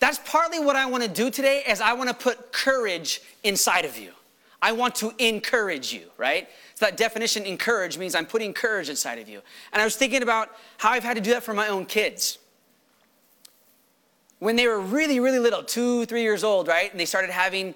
That's 0.00 0.18
partly 0.18 0.60
what 0.60 0.76
I 0.76 0.86
want 0.86 1.02
to 1.02 1.08
do 1.08 1.30
today 1.30 1.62
is 1.68 1.80
I 1.80 1.92
want 1.92 2.10
to 2.10 2.14
put 2.14 2.52
courage 2.52 3.22
inside 3.42 3.84
of 3.84 3.96
you. 3.96 4.12
I 4.60 4.72
want 4.72 4.94
to 4.96 5.12
encourage 5.18 5.92
you, 5.92 6.06
right? 6.16 6.48
So 6.74 6.86
that 6.86 6.96
definition 6.96 7.44
encourage 7.44 7.98
means 7.98 8.14
I'm 8.14 8.26
putting 8.26 8.52
courage 8.52 8.88
inside 8.88 9.18
of 9.18 9.28
you. 9.28 9.42
And 9.72 9.80
I 9.80 9.84
was 9.84 9.96
thinking 9.96 10.22
about 10.22 10.50
how 10.78 10.90
I've 10.90 11.04
had 11.04 11.14
to 11.14 11.20
do 11.20 11.30
that 11.30 11.42
for 11.42 11.54
my 11.54 11.68
own 11.68 11.86
kids. 11.86 12.38
When 14.38 14.56
they 14.56 14.66
were 14.66 14.80
really, 14.80 15.20
really 15.20 15.38
little, 15.38 15.62
two, 15.62 16.06
three 16.06 16.22
years 16.22 16.44
old, 16.44 16.66
right? 16.68 16.90
And 16.90 16.98
they 16.98 17.04
started 17.04 17.30
having 17.30 17.74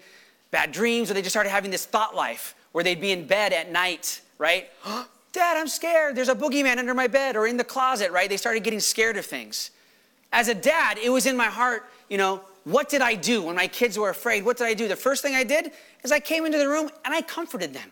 bad 0.50 0.72
dreams 0.72 1.11
or 1.11 1.14
they 1.14 1.22
just 1.22 1.33
started 1.33 1.50
having 1.50 1.70
this 1.70 1.85
thought 1.85 2.14
life 2.14 2.54
where 2.72 2.83
they'd 2.83 3.00
be 3.00 3.12
in 3.12 3.26
bed 3.26 3.52
at 3.52 3.70
night, 3.70 4.20
right? 4.38 4.68
Dad, 5.33 5.57
I'm 5.57 5.69
scared. 5.69 6.17
There's 6.17 6.29
a 6.29 6.35
boogeyman 6.35 6.79
under 6.79 6.95
my 6.95 7.07
bed 7.07 7.37
or 7.37 7.47
in 7.47 7.57
the 7.57 7.64
closet, 7.64 8.11
right? 8.12 8.29
They 8.29 8.37
started 8.37 8.64
getting 8.64 8.81
scared 8.81 9.17
of 9.17 9.27
things. 9.27 9.71
As 10.33 10.49
a 10.49 10.55
dad, 10.55 10.99
it 10.99 11.11
was 11.11 11.27
in 11.27 11.37
my 11.37 11.47
heart 11.47 11.88
you 12.09 12.19
know, 12.19 12.43
what 12.64 12.88
did 12.88 13.03
I 13.03 13.14
do 13.14 13.43
when 13.43 13.57
my 13.57 13.67
kids 13.67 13.99
were 13.99 14.11
afraid? 14.11 14.45
What 14.45 14.57
did 14.57 14.67
I 14.67 14.75
do? 14.75 14.88
The 14.88 14.97
first 14.97 15.23
thing 15.23 15.35
I 15.35 15.45
did 15.45 15.73
is 16.03 16.12
I 16.12 16.21
came 16.21 16.45
into 16.45 16.59
the 16.59 16.69
room 16.69 16.91
and 17.05 17.14
I 17.14 17.23
comforted 17.23 17.73
them. 17.73 17.91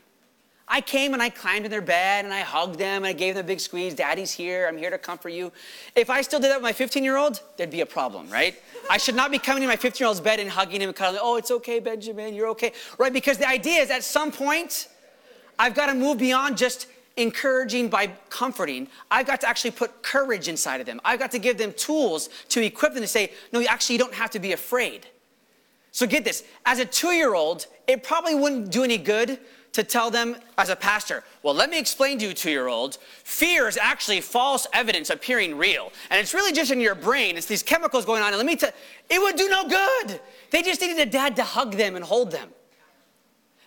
I 0.68 0.80
came 0.80 1.12
and 1.12 1.22
I 1.22 1.30
climbed 1.30 1.64
in 1.64 1.70
their 1.70 1.80
bed 1.80 2.24
and 2.24 2.34
I 2.34 2.40
hugged 2.40 2.76
them 2.76 3.04
and 3.04 3.06
I 3.06 3.12
gave 3.12 3.36
them 3.36 3.44
a 3.44 3.46
big 3.46 3.60
squeeze. 3.60 3.94
Daddy's 3.94 4.32
here. 4.32 4.66
I'm 4.66 4.76
here 4.76 4.90
to 4.90 4.98
comfort 4.98 5.28
you. 5.28 5.52
If 5.94 6.10
I 6.10 6.22
still 6.22 6.40
did 6.40 6.50
that 6.50 6.56
with 6.56 6.64
my 6.64 6.72
15 6.72 7.04
year 7.04 7.16
old, 7.16 7.40
there'd 7.56 7.70
be 7.70 7.82
a 7.82 7.86
problem, 7.86 8.28
right? 8.30 8.60
I 8.90 8.98
should 8.98 9.14
not 9.14 9.30
be 9.30 9.38
coming 9.38 9.62
to 9.62 9.68
my 9.68 9.76
15 9.76 10.00
year 10.00 10.08
old's 10.08 10.20
bed 10.20 10.40
and 10.40 10.50
hugging 10.50 10.80
him 10.80 10.88
and 10.88 10.96
cuddling. 10.96 11.20
Oh, 11.22 11.36
it's 11.36 11.52
okay, 11.52 11.78
Benjamin. 11.78 12.34
You're 12.34 12.48
okay. 12.48 12.72
Right? 12.98 13.12
Because 13.12 13.38
the 13.38 13.48
idea 13.48 13.80
is 13.80 13.90
at 13.90 14.02
some 14.02 14.32
point, 14.32 14.88
I've 15.56 15.74
got 15.74 15.86
to 15.86 15.94
move 15.94 16.18
beyond 16.18 16.58
just 16.58 16.88
encouraging 17.16 17.88
by 17.88 18.08
comforting, 18.28 18.88
I've 19.10 19.26
got 19.26 19.40
to 19.40 19.48
actually 19.48 19.70
put 19.70 20.02
courage 20.02 20.48
inside 20.48 20.80
of 20.80 20.86
them. 20.86 21.00
I've 21.04 21.18
got 21.18 21.30
to 21.32 21.38
give 21.38 21.58
them 21.58 21.72
tools 21.72 22.28
to 22.50 22.62
equip 22.62 22.92
them 22.92 23.02
to 23.02 23.08
say, 23.08 23.32
no, 23.52 23.62
actually, 23.62 23.94
you 23.94 23.98
don't 23.98 24.14
have 24.14 24.30
to 24.30 24.38
be 24.38 24.52
afraid. 24.52 25.06
So 25.92 26.06
get 26.06 26.24
this 26.24 26.44
as 26.66 26.78
a 26.78 26.84
two 26.84 27.12
year 27.12 27.34
old, 27.34 27.66
it 27.86 28.02
probably 28.02 28.34
wouldn't 28.34 28.70
do 28.70 28.84
any 28.84 28.98
good 28.98 29.38
to 29.76 29.84
tell 29.84 30.10
them 30.10 30.36
as 30.56 30.70
a 30.70 30.76
pastor, 30.76 31.22
well, 31.42 31.54
let 31.54 31.68
me 31.68 31.78
explain 31.78 32.18
to 32.18 32.26
you, 32.26 32.32
two 32.32 32.50
year 32.50 32.66
old, 32.66 32.96
fear 33.24 33.68
is 33.68 33.76
actually 33.76 34.22
false 34.22 34.66
evidence 34.72 35.10
appearing 35.10 35.56
real. 35.56 35.92
And 36.10 36.18
it's 36.18 36.32
really 36.32 36.52
just 36.52 36.70
in 36.70 36.80
your 36.80 36.94
brain, 36.94 37.36
it's 37.36 37.46
these 37.46 37.62
chemicals 37.62 38.06
going 38.06 38.22
on. 38.22 38.28
And 38.28 38.38
let 38.38 38.46
me 38.46 38.56
tell 38.56 38.70
it 39.10 39.20
would 39.20 39.36
do 39.36 39.48
no 39.50 39.68
good. 39.68 40.20
They 40.50 40.62
just 40.62 40.80
needed 40.80 40.98
a 40.98 41.10
dad 41.10 41.36
to 41.36 41.44
hug 41.44 41.72
them 41.76 41.94
and 41.94 42.04
hold 42.04 42.30
them. 42.30 42.48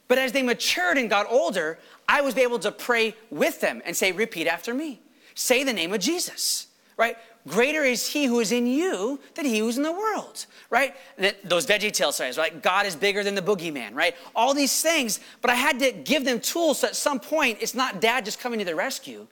But 0.07 0.17
as 0.17 0.31
they 0.31 0.41
matured 0.41 0.97
and 0.97 1.11
got 1.11 1.27
older, 1.29 1.77
I 2.09 2.21
was 2.21 2.35
able 2.37 2.57
to 2.59 2.71
pray 2.71 3.15
with 3.29 3.61
them 3.61 3.83
and 3.85 3.95
say, 3.95 4.11
repeat 4.11 4.47
after 4.47 4.73
me. 4.73 4.99
Say 5.35 5.63
the 5.63 5.71
name 5.71 5.93
of 5.93 6.01
Jesus, 6.01 6.65
right? 6.97 7.15
Greater 7.47 7.83
is 7.83 8.07
he 8.07 8.25
who 8.25 8.39
is 8.39 8.51
in 8.51 8.65
you 8.65 9.19
than 9.35 9.45
he 9.45 9.59
who's 9.59 9.77
in 9.77 9.83
the 9.83 9.91
world, 9.91 10.47
right? 10.71 10.95
those 11.43 11.67
veggie 11.67 11.93
tale 11.93 12.11
stories, 12.11 12.35
right? 12.35 12.63
God 12.63 12.87
is 12.87 12.95
bigger 12.95 13.23
than 13.23 13.35
the 13.35 13.43
boogeyman, 13.43 13.93
right? 13.93 14.15
All 14.35 14.55
these 14.55 14.81
things, 14.81 15.19
but 15.41 15.51
I 15.51 15.53
had 15.53 15.77
to 15.79 15.91
give 15.91 16.25
them 16.25 16.39
tools 16.39 16.79
so 16.79 16.87
at 16.87 16.95
some 16.95 17.19
point 17.19 17.59
it's 17.61 17.75
not 17.75 18.01
dad 18.01 18.25
just 18.25 18.39
coming 18.39 18.57
to 18.57 18.65
the 18.65 18.75
rescue. 18.75 19.27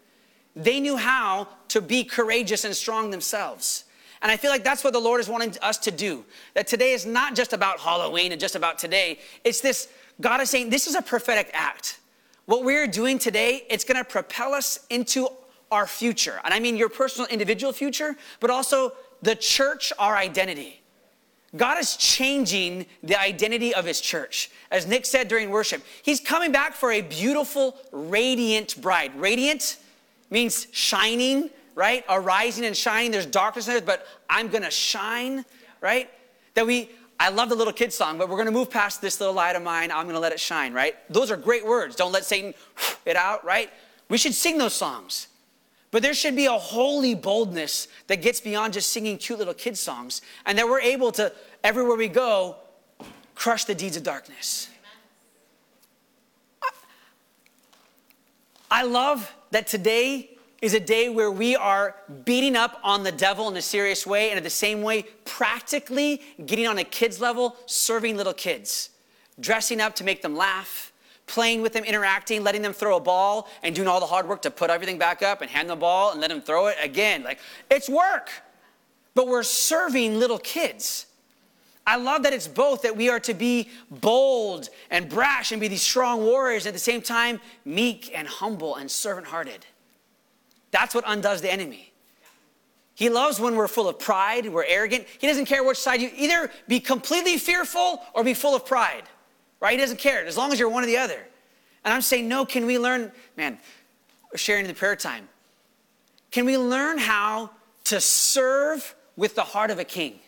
They 0.55 0.79
knew 0.79 0.97
how 0.97 1.47
to 1.69 1.81
be 1.81 2.03
courageous 2.03 2.63
and 2.63 2.75
strong 2.75 3.09
themselves. 3.09 3.85
And 4.21 4.31
I 4.31 4.37
feel 4.37 4.51
like 4.51 4.63
that's 4.63 4.83
what 4.83 4.93
the 4.93 4.99
Lord 4.99 5.19
is 5.19 5.27
wanting 5.27 5.55
us 5.63 5.79
to 5.79 5.91
do. 5.91 6.25
That 6.53 6.67
today 6.67 6.93
is 6.93 7.07
not 7.07 7.35
just 7.35 7.53
about 7.53 7.79
Halloween 7.79 8.31
and 8.31 8.39
just 8.39 8.55
about 8.55 8.77
today. 8.77 9.19
It's 9.43 9.61
this 9.61 9.87
God 10.21 10.41
is 10.41 10.49
saying, 10.51 10.69
this 10.69 10.85
is 10.85 10.93
a 10.93 11.01
prophetic 11.01 11.49
act. 11.53 11.99
What 12.47 12.63
we're 12.63 12.87
doing 12.87 13.19
today, 13.19 13.65
it's 13.69 13.83
going 13.83 13.97
to 13.97 14.05
propel 14.05 14.53
us 14.53 14.79
into 14.89 15.27
our 15.69 15.85
future. 15.85 16.39
And 16.45 16.53
I 16.53 16.61
mean 16.61 16.77
your 16.77 16.87
personal 16.87 17.27
individual 17.27 17.73
future, 17.73 18.15
but 18.39 18.49
also 18.49 18.93
the 19.21 19.35
church, 19.35 19.91
our 19.99 20.15
identity. 20.15 20.81
God 21.57 21.77
is 21.77 21.97
changing 21.97 22.85
the 23.03 23.19
identity 23.19 23.75
of 23.75 23.83
his 23.83 23.99
church. 23.99 24.49
As 24.71 24.87
Nick 24.87 25.05
said 25.05 25.27
during 25.27 25.49
worship, 25.49 25.83
he's 26.03 26.21
coming 26.21 26.53
back 26.53 26.73
for 26.73 26.89
a 26.91 27.01
beautiful, 27.01 27.75
radiant 27.91 28.81
bride. 28.81 29.13
Radiant 29.19 29.75
means 30.29 30.67
shining, 30.71 31.49
right? 31.75 32.05
Arising 32.07 32.63
and 32.63 32.77
shining. 32.77 33.11
There's 33.11 33.25
darkness 33.25 33.67
in 33.67 33.75
it, 33.75 33.85
but 33.85 34.07
I'm 34.29 34.47
gonna 34.47 34.71
shine, 34.71 35.43
right? 35.81 36.09
That 36.53 36.65
we 36.65 36.91
I 37.19 37.29
love 37.29 37.49
the 37.49 37.55
little 37.55 37.73
kid 37.73 37.91
song, 37.91 38.17
but 38.17 38.29
we're 38.29 38.35
going 38.35 38.47
to 38.47 38.51
move 38.51 38.69
past 38.69 39.01
this 39.01 39.19
little 39.19 39.33
light 39.33 39.55
of 39.55 39.63
mine. 39.63 39.91
I'm 39.91 40.03
going 40.03 40.15
to 40.15 40.19
let 40.19 40.31
it 40.31 40.39
shine, 40.39 40.73
right? 40.73 40.95
Those 41.11 41.31
are 41.31 41.37
great 41.37 41.65
words. 41.65 41.95
Don't 41.95 42.11
let 42.11 42.25
Satan 42.25 42.53
it 43.05 43.15
out, 43.15 43.43
right? 43.43 43.71
We 44.09 44.17
should 44.17 44.33
sing 44.33 44.57
those 44.57 44.73
songs. 44.73 45.27
But 45.89 46.03
there 46.03 46.13
should 46.13 46.35
be 46.35 46.45
a 46.45 46.51
holy 46.51 47.15
boldness 47.15 47.87
that 48.07 48.21
gets 48.21 48.41
beyond 48.41 48.73
just 48.73 48.91
singing 48.91 49.17
cute 49.17 49.39
little 49.39 49.53
kid 49.53 49.77
songs 49.77 50.21
and 50.45 50.57
that 50.57 50.67
we're 50.67 50.81
able 50.81 51.11
to, 51.13 51.31
everywhere 51.63 51.95
we 51.95 52.09
go, 52.09 52.57
crush 53.35 53.63
the 53.63 53.73
deeds 53.73 53.97
of 53.97 54.03
darkness. 54.03 54.69
I 58.69 58.83
love 58.83 59.33
that 59.51 59.65
today 59.67 60.36
is 60.61 60.73
a 60.73 60.79
day 60.79 61.09
where 61.09 61.29
we 61.29 61.55
are 61.55 61.95
beating 62.25 62.55
up 62.55 62.79
on 62.83 63.03
the 63.03 63.11
devil 63.11 63.47
in 63.47 63.55
a 63.57 63.61
serious 63.61 64.07
way, 64.07 64.29
and 64.29 64.37
at 64.37 64.43
the 64.43 64.49
same 64.49 64.81
way, 64.81 65.03
practically 65.23 66.21
getting 66.45 66.65
on 66.67 66.77
a 66.79 66.83
kid's 66.83 67.21
level, 67.21 67.55
serving 67.67 68.17
little 68.17 68.33
kids, 68.33 68.89
dressing 69.39 69.79
up 69.79 69.95
to 69.95 70.03
make 70.03 70.21
them 70.21 70.35
laugh, 70.35 70.91
playing 71.27 71.61
with 71.61 71.73
them, 71.73 71.83
interacting, 71.83 72.43
letting 72.43 72.61
them 72.61 72.73
throw 72.73 72.97
a 72.97 72.99
ball, 72.99 73.47
and 73.61 73.75
doing 73.75 73.87
all 73.87 73.99
the 73.99 74.05
hard 74.05 74.27
work 74.27 74.41
to 74.41 74.49
put 74.49 74.69
everything 74.69 74.97
back 74.97 75.21
up 75.21 75.41
and 75.41 75.51
hand 75.51 75.69
the 75.69 75.75
ball 75.75 76.11
and 76.11 76.21
let 76.21 76.29
them 76.29 76.41
throw 76.41 76.67
it 76.67 76.77
again. 76.81 77.23
Like, 77.23 77.39
it's 77.69 77.89
work, 77.89 78.31
but 79.13 79.27
we're 79.27 79.43
serving 79.43 80.17
little 80.17 80.39
kids. 80.39 81.05
I 81.85 81.97
love 81.97 82.23
that 82.23 82.33
it's 82.33 82.47
both 82.47 82.81
that 82.81 82.97
we 82.97 83.09
are 83.09 83.19
to 83.21 83.33
be 83.33 83.69
bold 83.89 84.69
and 84.89 85.07
brash 85.07 85.51
and 85.51 85.61
be 85.61 85.67
these 85.67 85.81
strong 85.81 86.21
warriors, 86.21 86.65
at 86.65 86.73
the 86.73 86.79
same 86.79 87.01
time, 87.01 87.39
meek 87.63 88.11
and 88.13 88.27
humble 88.27 88.75
and 88.75 88.89
servant 88.89 89.27
hearted. 89.27 89.65
That's 90.71 90.93
what 90.93 91.03
undoes 91.07 91.41
the 91.41 91.51
enemy. 91.51 91.93
He 92.93 93.09
loves 93.09 93.39
when 93.39 93.55
we're 93.55 93.67
full 93.67 93.87
of 93.87 93.99
pride, 93.99 94.47
we're 94.47 94.65
arrogant. 94.65 95.05
He 95.19 95.27
doesn't 95.27 95.45
care 95.45 95.63
which 95.63 95.77
side 95.77 96.01
you 96.01 96.09
either 96.15 96.49
be 96.67 96.79
completely 96.79 97.37
fearful 97.37 98.01
or 98.13 98.23
be 98.23 98.33
full 98.33 98.55
of 98.55 98.65
pride, 98.65 99.03
right? 99.59 99.73
He 99.73 99.77
doesn't 99.77 99.99
care 99.99 100.25
as 100.25 100.35
long 100.35 100.51
as 100.51 100.59
you're 100.59 100.69
one 100.69 100.83
or 100.83 100.87
the 100.87 100.97
other. 100.97 101.27
And 101.85 101.93
I'm 101.93 102.01
saying, 102.01 102.27
no, 102.27 102.43
can 102.43 102.65
we 102.65 102.79
learn, 102.79 103.11
man, 103.35 103.59
sharing 104.35 104.65
in 104.65 104.67
the 104.67 104.73
prayer 104.73 104.95
time, 104.95 105.29
can 106.31 106.45
we 106.45 106.57
learn 106.57 106.97
how 106.97 107.51
to 107.85 108.01
serve 108.01 108.95
with 109.15 109.35
the 109.35 109.43
heart 109.43 109.69
of 109.69 109.79
a 109.79 109.83
king? 109.83 110.19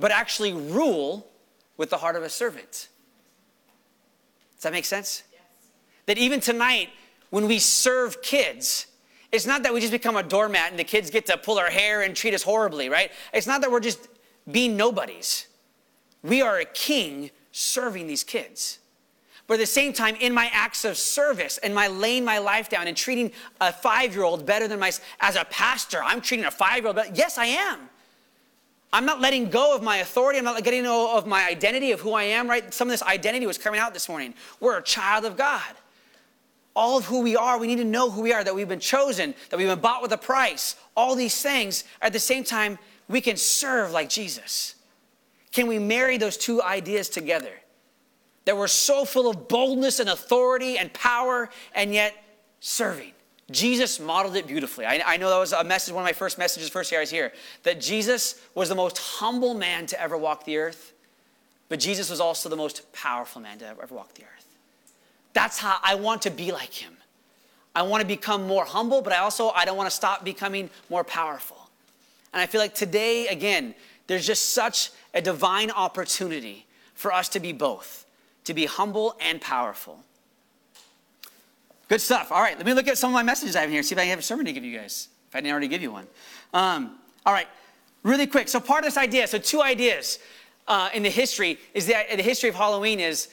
but 0.00 0.10
actually 0.10 0.52
rule 0.52 1.28
with 1.76 1.90
the 1.90 1.98
heart 1.98 2.16
of 2.16 2.22
a 2.22 2.28
servant. 2.28 2.88
Does 4.56 4.62
that 4.62 4.72
make 4.72 4.86
sense? 4.86 5.22
Yes. 5.30 5.42
That 6.06 6.18
even 6.18 6.40
tonight, 6.40 6.88
when 7.30 7.46
we 7.46 7.58
serve 7.58 8.22
kids, 8.22 8.86
it's 9.32 9.46
not 9.46 9.62
that 9.62 9.72
we 9.72 9.80
just 9.80 9.92
become 9.92 10.16
a 10.16 10.22
doormat 10.22 10.70
and 10.70 10.78
the 10.78 10.84
kids 10.84 11.10
get 11.10 11.26
to 11.26 11.36
pull 11.36 11.58
our 11.58 11.70
hair 11.70 12.02
and 12.02 12.14
treat 12.14 12.34
us 12.34 12.42
horribly, 12.42 12.88
right? 12.88 13.10
It's 13.32 13.46
not 13.46 13.60
that 13.60 13.70
we're 13.70 13.80
just 13.80 14.08
being 14.50 14.76
nobodies. 14.76 15.46
We 16.22 16.42
are 16.42 16.58
a 16.58 16.64
king 16.64 17.30
serving 17.52 18.06
these 18.06 18.24
kids. 18.24 18.78
But 19.46 19.54
at 19.54 19.60
the 19.60 19.66
same 19.66 19.92
time, 19.92 20.14
in 20.20 20.32
my 20.32 20.48
acts 20.52 20.84
of 20.84 20.96
service 20.96 21.58
and 21.58 21.74
my 21.74 21.88
laying 21.88 22.24
my 22.24 22.38
life 22.38 22.68
down 22.68 22.86
and 22.86 22.96
treating 22.96 23.32
a 23.60 23.72
five 23.72 24.14
year 24.14 24.22
old 24.22 24.46
better 24.46 24.68
than 24.68 24.78
my, 24.78 24.92
as 25.20 25.36
a 25.36 25.44
pastor, 25.44 26.00
I'm 26.02 26.20
treating 26.20 26.46
a 26.46 26.50
five 26.50 26.78
year 26.78 26.88
old, 26.88 26.96
better. 26.96 27.10
yes, 27.14 27.38
I 27.38 27.46
am. 27.46 27.88
I'm 28.92 29.06
not 29.06 29.20
letting 29.20 29.50
go 29.50 29.74
of 29.74 29.82
my 29.82 29.98
authority. 29.98 30.38
I'm 30.38 30.44
not 30.44 30.62
getting 30.64 30.82
go 30.82 31.16
of 31.16 31.26
my 31.26 31.46
identity 31.48 31.92
of 31.92 32.00
who 32.00 32.12
I 32.12 32.24
am, 32.24 32.48
right? 32.48 32.72
Some 32.74 32.88
of 32.88 32.92
this 32.92 33.02
identity 33.02 33.46
was 33.46 33.58
coming 33.58 33.78
out 33.78 33.94
this 33.94 34.08
morning. 34.08 34.34
We're 34.58 34.78
a 34.78 34.82
child 34.82 35.24
of 35.24 35.36
God. 35.36 35.74
All 36.76 36.98
of 36.98 37.04
who 37.06 37.20
we 37.20 37.36
are, 37.36 37.58
we 37.58 37.66
need 37.66 37.78
to 37.78 37.84
know 37.84 38.10
who 38.10 38.22
we 38.22 38.32
are, 38.32 38.44
that 38.44 38.54
we've 38.54 38.68
been 38.68 38.80
chosen, 38.80 39.34
that 39.48 39.56
we've 39.56 39.68
been 39.68 39.80
bought 39.80 40.02
with 40.02 40.12
a 40.12 40.18
price. 40.18 40.76
All 40.96 41.14
these 41.14 41.40
things. 41.42 41.84
At 42.00 42.12
the 42.12 42.20
same 42.20 42.44
time, 42.44 42.78
we 43.08 43.20
can 43.20 43.36
serve 43.36 43.90
like 43.90 44.08
Jesus. 44.08 44.76
Can 45.52 45.66
we 45.66 45.78
marry 45.78 46.16
those 46.16 46.36
two 46.36 46.62
ideas 46.62 47.08
together? 47.08 47.52
That 48.44 48.56
we're 48.56 48.68
so 48.68 49.04
full 49.04 49.28
of 49.28 49.48
boldness 49.48 50.00
and 50.00 50.08
authority 50.08 50.78
and 50.78 50.92
power, 50.92 51.50
and 51.74 51.92
yet 51.92 52.14
serving. 52.60 53.12
Jesus 53.50 53.98
modeled 53.98 54.36
it 54.36 54.46
beautifully. 54.46 54.86
I, 54.86 55.02
I, 55.04 55.16
know 55.16 55.28
that 55.28 55.38
was 55.38 55.52
a 55.52 55.64
message, 55.64 55.92
one 55.92 56.04
of 56.04 56.06
my 56.06 56.12
first 56.12 56.38
messages, 56.38 56.68
first 56.68 56.92
year 56.92 57.00
I 57.00 57.02
was 57.02 57.10
here, 57.10 57.32
that 57.64 57.80
Jesus 57.80 58.40
was 58.54 58.68
the 58.68 58.76
most 58.76 58.96
humble 58.98 59.54
man 59.54 59.86
to 59.86 60.00
ever 60.00 60.16
walk 60.16 60.44
the 60.44 60.56
earth, 60.58 60.92
but 61.68 61.80
Jesus 61.80 62.10
was 62.10 62.20
also 62.20 62.48
the 62.48 62.56
most 62.56 62.92
powerful 62.92 63.42
man 63.42 63.58
to 63.58 63.66
ever, 63.66 63.82
ever 63.82 63.94
walk 63.94 64.14
the 64.14 64.22
earth. 64.22 64.46
That's 65.32 65.58
how 65.58 65.78
I 65.82 65.94
want 65.94 66.22
to 66.22 66.30
be 66.30 66.52
like 66.52 66.72
him. 66.72 66.96
I 67.74 67.82
want 67.82 68.00
to 68.00 68.06
become 68.06 68.46
more 68.46 68.64
humble, 68.64 69.00
but 69.00 69.12
I 69.12 69.18
also 69.18 69.50
I 69.50 69.64
don't 69.64 69.76
want 69.76 69.88
to 69.88 69.94
stop 69.94 70.24
becoming 70.24 70.70
more 70.88 71.04
powerful. 71.04 71.70
And 72.32 72.40
I 72.40 72.46
feel 72.46 72.60
like 72.60 72.74
today, 72.74 73.28
again, 73.28 73.74
there's 74.06 74.26
just 74.26 74.52
such 74.52 74.90
a 75.14 75.22
divine 75.22 75.70
opportunity 75.70 76.66
for 76.94 77.12
us 77.12 77.28
to 77.30 77.40
be 77.40 77.52
both, 77.52 78.06
to 78.44 78.54
be 78.54 78.66
humble 78.66 79.16
and 79.20 79.40
powerful. 79.40 80.00
Good 81.88 82.00
stuff. 82.00 82.30
All 82.30 82.40
right, 82.40 82.56
let 82.56 82.66
me 82.66 82.74
look 82.74 82.88
at 82.88 82.98
some 82.98 83.10
of 83.10 83.14
my 83.14 83.22
messages 83.22 83.56
I 83.56 83.62
have 83.62 83.70
here, 83.70 83.82
see 83.82 83.94
if 83.94 83.98
I 84.00 84.04
have 84.04 84.18
a 84.18 84.22
sermon 84.22 84.46
to 84.46 84.52
give 84.52 84.64
you 84.64 84.78
guys, 84.78 85.08
if 85.28 85.34
I 85.34 85.40
didn't 85.40 85.52
already 85.52 85.68
give 85.68 85.82
you 85.82 85.90
one. 85.90 86.06
Um, 86.52 86.98
all 87.26 87.32
right, 87.32 87.48
really 88.02 88.26
quick. 88.26 88.48
So, 88.48 88.60
part 88.60 88.80
of 88.80 88.84
this 88.84 88.96
idea, 88.96 89.26
so 89.26 89.38
two 89.38 89.62
ideas 89.62 90.18
uh, 90.68 90.90
in 90.94 91.02
the 91.02 91.10
history, 91.10 91.58
is 91.74 91.86
that 91.86 92.08
the 92.14 92.22
history 92.22 92.48
of 92.48 92.54
Halloween 92.54 93.00
is 93.00 93.28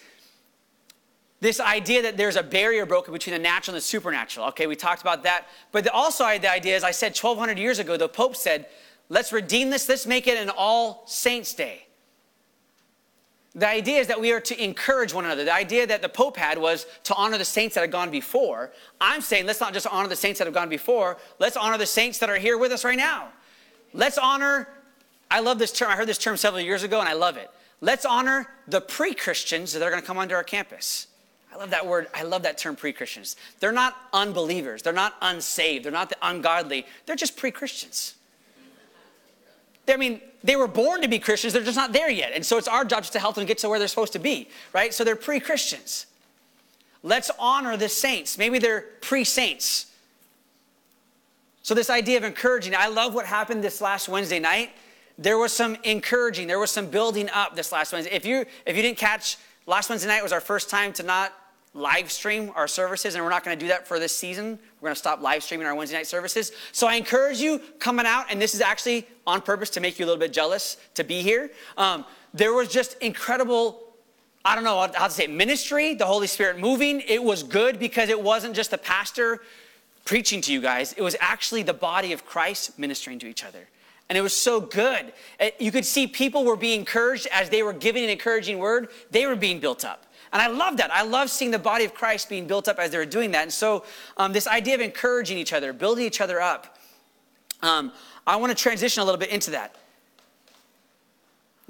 this 1.39 1.60
idea 1.60 2.02
that 2.02 2.17
there's 2.17 2.36
a 2.36 2.43
barrier 2.43 2.86
broken 2.86 3.13
between 3.13 3.34
the 3.34 3.41
natural 3.41 3.76
and 3.76 3.82
the 3.82 3.86
supernatural. 3.86 4.47
Okay, 4.47 4.65
we 4.65 4.76
talked 4.76 5.02
about 5.02 5.23
that. 5.23 5.47
But 5.71 5.84
the, 5.84 5.91
also, 5.91 6.26
the 6.26 6.52
idea, 6.52 6.76
as 6.76 6.84
I 6.84 6.91
said 6.91 7.15
1,200 7.15 7.60
years 7.60 7.80
ago, 7.80 7.95
the 7.95 8.10
Pope 8.10 8.36
said, 8.36 8.65
let's 9.10 9.32
redeem 9.32 9.69
this, 9.69 9.88
let's 9.88 10.08
make 10.08 10.28
it 10.28 10.38
an 10.38 10.50
All 10.50 11.04
Saints' 11.06 11.54
Day. 11.54 11.88
The 13.54 13.67
idea 13.67 14.00
is 14.00 14.08
that 14.08 14.21
we 14.21 14.32
are 14.32 14.39
to 14.41 14.63
encourage 14.63 15.15
one 15.15 15.26
another. 15.26 15.43
The 15.43 15.54
idea 15.54 15.88
that 15.88 16.04
the 16.04 16.10
Pope 16.10 16.38
had 16.38 16.60
was 16.60 16.86
to 17.06 17.15
honor 17.15 17.39
the 17.39 17.45
saints 17.45 17.73
that 17.73 17.82
had 17.82 17.91
gone 17.91 18.12
before. 18.12 18.71
I'm 19.02 19.21
saying 19.21 19.47
let's 19.47 19.60
not 19.60 19.73
just 19.73 19.88
honor 19.88 20.08
the 20.08 20.15
saints 20.15 20.38
that 20.38 20.45
have 20.45 20.54
gone 20.54 20.69
before, 20.69 21.17
let's 21.39 21.58
honor 21.58 21.78
the 21.78 21.88
saints 21.88 22.19
that 22.19 22.30
are 22.30 22.38
here 22.38 22.58
with 22.58 22.71
us 22.71 22.86
right 22.86 22.97
now. 22.97 23.30
Let's 23.93 24.19
honor, 24.19 24.69
I 25.32 25.39
love 25.39 25.58
this 25.58 25.71
term, 25.71 25.89
I 25.89 25.95
heard 25.95 26.08
this 26.08 26.19
term 26.19 26.38
several 26.38 26.62
years 26.62 26.84
ago 26.84 27.00
and 27.00 27.10
I 27.10 27.13
love 27.13 27.36
it. 27.38 27.50
Let's 27.82 28.06
honor 28.06 28.47
the 28.67 28.82
pre 28.82 29.15
Christians 29.15 29.73
that 29.73 29.82
are 29.82 29.89
going 29.89 30.02
to 30.02 30.06
come 30.06 30.19
onto 30.19 30.36
our 30.36 30.43
campus. 30.43 31.08
I 31.54 31.58
love 31.58 31.70
that 31.72 31.88
word. 31.88 32.08
I 32.14 32.24
love 32.24 32.44
that 32.44 32.58
term 32.58 32.76
pre 32.76 32.94
Christians. 32.94 33.36
They're 33.60 33.72
not 33.72 33.96
unbelievers, 34.14 34.82
they're 34.82 34.94
not 34.94 35.16
unsaved, 35.22 35.86
they're 35.86 35.92
not 35.92 36.10
the 36.10 36.18
ungodly, 36.22 36.86
they're 37.06 37.16
just 37.16 37.38
pre 37.38 37.52
Christians. 37.52 38.16
I 39.90 39.96
mean, 39.96 40.20
they 40.44 40.58
were 40.58 40.68
born 40.68 41.02
to 41.02 41.08
be 41.08 41.18
Christians, 41.18 41.54
they're 41.54 41.64
just 41.64 41.78
not 41.78 41.94
there 41.94 42.10
yet. 42.10 42.34
And 42.34 42.46
so 42.46 42.58
it's 42.58 42.68
our 42.68 42.84
job 42.84 43.04
just 43.04 43.14
to 43.14 43.20
help 43.20 43.36
them 43.36 43.46
get 43.46 43.58
to 43.60 43.70
where 43.70 43.80
they're 43.80 43.88
supposed 43.88 44.14
to 44.14 44.20
be, 44.20 44.50
right? 44.74 44.94
So 44.94 45.04
they're 45.04 45.16
pre 45.16 45.40
Christians. 45.40 46.06
Let's 47.04 47.32
honor 47.40 47.78
the 47.78 47.90
saints. 47.90 48.38
Maybe 48.38 48.60
they're 48.60 48.82
pre 49.02 49.24
saints. 49.24 49.88
So, 51.64 51.74
this 51.74 51.90
idea 51.90 52.18
of 52.18 52.24
encouraging, 52.24 52.74
I 52.76 52.88
love 52.88 53.14
what 53.14 53.26
happened 53.26 53.62
this 53.62 53.82
last 53.82 54.08
Wednesday 54.08 54.40
night. 54.40 54.72
There 55.18 55.38
was 55.38 55.52
some 55.52 55.76
encouraging, 55.84 56.48
there 56.48 56.60
was 56.60 56.72
some 56.72 56.88
building 56.88 57.30
up 57.30 57.56
this 57.58 57.74
last 57.74 57.92
Wednesday. 57.92 58.14
If 58.14 58.26
you, 58.26 58.46
if 58.66 58.76
you 58.76 58.82
didn't 58.82 58.98
catch, 58.98 59.38
last 59.67 59.89
Wednesday 59.89 60.08
night 60.08 60.23
was 60.23 60.32
our 60.32 60.41
first 60.41 60.69
time 60.69 60.91
to 60.93 61.03
not 61.03 61.34
live 61.73 62.12
stream 62.12 62.51
our 62.56 62.67
services, 62.67 63.13
and 63.13 63.23
we're 63.23 63.30
not 63.30 63.43
going 63.43 63.58
to 63.58 63.63
do 63.63 63.67
that 63.67 63.88
for 63.88 63.99
this 63.99 64.15
season. 64.15 64.58
We're 64.82 64.88
going 64.88 64.95
to 64.95 64.99
stop 64.99 65.21
live 65.21 65.43
streaming 65.43 65.67
our 65.67 65.75
Wednesday 65.75 65.97
night 65.97 66.08
services. 66.08 66.51
So 66.71 66.88
I 66.88 66.95
encourage 66.95 67.39
you 67.39 67.60
coming 67.77 68.08
out, 68.08 68.25
and 68.32 68.41
this 68.41 68.56
is 68.56 68.62
actually 68.62 69.06
on 69.27 69.41
purpose 69.41 69.69
to 69.71 69.80
make 69.80 69.99
you 69.99 70.06
a 70.06 70.08
little 70.08 70.19
bit 70.19 70.34
jealous 70.34 70.77
to 70.95 71.03
be 71.03 71.21
here. 71.21 71.51
Um, 71.77 72.06
there 72.34 72.53
was 72.53 72.69
just 72.69 72.97
incredible. 72.99 73.84
I 74.43 74.56
don't 74.56 74.63
know 74.63 74.88
how 74.95 75.08
to 75.08 75.13
say 75.13 75.25
it, 75.25 75.30
ministry, 75.30 75.93
the 75.93 76.06
Holy 76.06 76.27
Spirit 76.27 76.58
moving. 76.58 77.01
It 77.01 77.21
was 77.21 77.43
good 77.43 77.77
because 77.77 78.10
it 78.10 78.19
wasn't 78.19 78.56
just 78.56 78.71
the 78.71 78.77
pastor 78.77 79.41
preaching 80.06 80.39
to 80.39 80.53
you 80.53 80.62
guys, 80.62 80.93
it 80.93 81.01
was 81.01 81.17
actually 81.19 81.63
the 81.63 81.73
body 81.73 82.13
of 82.13 82.25
Christ 82.25 82.80
ministering 82.80 83.19
to 83.19 83.27
each 83.27 83.43
other. 83.43 83.67
And 84.10 84.17
it 84.17 84.22
was 84.22 84.34
so 84.34 84.62
good. 84.62 85.12
You 85.60 85.72
could 85.72 85.86
see 85.86 86.08
people 86.08 86.46
were 86.46 86.56
being 86.56 86.80
encouraged 86.80 87.28
as 87.32 87.50
they 87.50 87.62
were 87.62 87.74
giving 87.74 88.04
an 88.04 88.10
encouraging 88.10 88.58
word, 88.58 88.89
they 89.12 89.26
were 89.26 89.36
being 89.36 89.60
built 89.60 89.84
up. 89.84 90.06
And 90.34 90.41
I 90.41 90.48
love 90.48 90.78
that. 90.78 90.91
I 90.93 91.04
love 91.04 91.30
seeing 91.30 91.52
the 91.52 91.60
body 91.60 91.86
of 91.86 91.93
Christ 91.93 92.30
being 92.30 92.48
built 92.48 92.67
up 92.67 92.80
as 92.80 92.91
they 92.91 92.98
were 92.98 93.06
doing 93.06 93.32
that. 93.32 93.43
And 93.43 93.54
so, 93.54 93.86
um, 94.17 94.34
this 94.34 94.48
idea 94.48 94.76
of 94.76 94.82
encouraging 94.82 95.38
each 95.38 95.54
other, 95.54 95.72
building 95.72 96.06
each 96.06 96.20
other 96.20 96.41
up, 96.41 96.78
um, 97.62 97.91
I 98.26 98.36
want 98.36 98.56
to 98.56 98.62
transition 98.62 99.02
a 99.02 99.06
little 99.06 99.20
bit 99.20 99.30
into 99.30 99.52
that. 99.52 99.76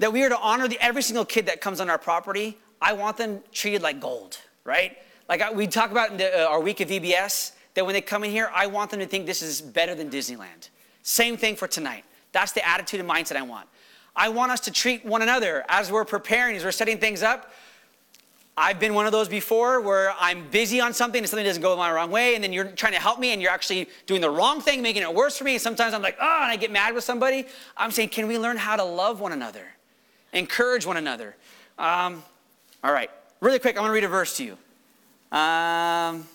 That 0.00 0.12
we 0.12 0.22
are 0.24 0.28
to 0.28 0.38
honor 0.38 0.68
the, 0.68 0.78
every 0.80 1.02
single 1.02 1.24
kid 1.24 1.46
that 1.46 1.60
comes 1.60 1.80
on 1.80 1.88
our 1.88 1.98
property. 1.98 2.58
I 2.80 2.92
want 2.92 3.16
them 3.16 3.42
treated 3.52 3.82
like 3.82 4.00
gold, 4.00 4.38
right? 4.64 4.98
Like 5.28 5.40
I, 5.40 5.52
we 5.52 5.66
talk 5.66 5.90
about 5.90 6.10
in 6.10 6.16
the, 6.16 6.44
uh, 6.44 6.48
our 6.48 6.60
week 6.60 6.80
of 6.80 6.88
VBS, 6.88 7.52
that 7.74 7.84
when 7.84 7.94
they 7.94 8.00
come 8.00 8.24
in 8.24 8.30
here, 8.30 8.50
I 8.52 8.66
want 8.66 8.90
them 8.90 9.00
to 9.00 9.06
think 9.06 9.26
this 9.26 9.42
is 9.42 9.60
better 9.60 9.94
than 9.94 10.10
Disneyland. 10.10 10.70
Same 11.02 11.36
thing 11.36 11.54
for 11.54 11.68
tonight. 11.68 12.04
That's 12.32 12.52
the 12.52 12.66
attitude 12.66 13.00
and 13.00 13.08
mindset 13.08 13.36
I 13.36 13.42
want. 13.42 13.68
I 14.14 14.28
want 14.28 14.50
us 14.50 14.60
to 14.60 14.72
treat 14.72 15.04
one 15.04 15.22
another 15.22 15.64
as 15.68 15.92
we're 15.92 16.04
preparing, 16.04 16.56
as 16.56 16.64
we're 16.64 16.72
setting 16.72 16.98
things 16.98 17.22
up. 17.22 17.52
I've 18.56 18.80
been 18.80 18.92
one 18.92 19.06
of 19.06 19.12
those 19.12 19.28
before 19.28 19.80
where 19.80 20.12
I'm 20.18 20.48
busy 20.50 20.80
on 20.80 20.92
something 20.92 21.20
and 21.20 21.28
something 21.28 21.46
doesn't 21.46 21.62
go 21.62 21.76
my 21.76 21.92
wrong 21.92 22.10
way, 22.10 22.34
and 22.34 22.42
then 22.42 22.52
you're 22.52 22.64
trying 22.64 22.94
to 22.94 22.98
help 22.98 23.20
me 23.20 23.32
and 23.32 23.40
you're 23.40 23.52
actually 23.52 23.88
doing 24.06 24.20
the 24.20 24.30
wrong 24.30 24.60
thing, 24.60 24.82
making 24.82 25.02
it 25.02 25.14
worse 25.14 25.38
for 25.38 25.44
me. 25.44 25.52
And 25.52 25.62
sometimes 25.62 25.94
I'm 25.94 26.02
like, 26.02 26.16
oh, 26.20 26.40
and 26.42 26.50
I 26.50 26.56
get 26.56 26.72
mad 26.72 26.92
with 26.92 27.04
somebody. 27.04 27.46
I'm 27.76 27.92
saying, 27.92 28.08
can 28.08 28.26
we 28.26 28.36
learn 28.36 28.56
how 28.56 28.74
to 28.74 28.82
love 28.82 29.20
one 29.20 29.30
another, 29.30 29.64
encourage 30.32 30.84
one 30.84 30.96
another? 30.96 31.36
Um, 31.78 32.24
all 32.82 32.92
right, 32.92 33.10
really 33.40 33.60
quick, 33.60 33.76
I 33.76 33.80
want 33.80 33.90
to 33.90 33.94
read 33.94 34.02
a 34.02 34.08
verse 34.08 34.36
to 34.38 34.44
you. 34.44 34.58
Um, 35.30 36.26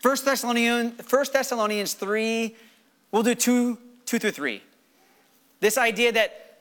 1 0.00 0.16
Thessalonians, 0.24 1.02
1 1.10 1.26
Thessalonians 1.32 1.92
3, 1.92 2.56
we'll 3.12 3.22
do 3.22 3.34
2, 3.34 3.78
2 4.06 4.18
through 4.18 4.30
3. 4.30 4.62
This 5.60 5.76
idea 5.76 6.12
that 6.12 6.60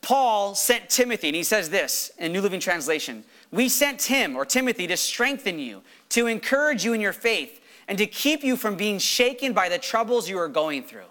Paul 0.00 0.54
sent 0.54 0.88
Timothy, 0.88 1.28
and 1.28 1.36
he 1.36 1.42
says 1.42 1.70
this 1.70 2.10
in 2.18 2.32
New 2.32 2.40
Living 2.40 2.60
Translation 2.60 3.24
We 3.50 3.68
sent 3.68 4.02
him, 4.02 4.36
or 4.36 4.44
Timothy, 4.44 4.86
to 4.86 4.96
strengthen 4.96 5.58
you, 5.58 5.82
to 6.10 6.26
encourage 6.26 6.84
you 6.84 6.92
in 6.92 7.00
your 7.00 7.12
faith, 7.12 7.60
and 7.88 7.98
to 7.98 8.06
keep 8.06 8.42
you 8.42 8.56
from 8.56 8.76
being 8.76 8.98
shaken 8.98 9.52
by 9.52 9.68
the 9.68 9.78
troubles 9.78 10.28
you 10.28 10.38
are 10.38 10.48
going 10.48 10.82
through. 10.82 11.10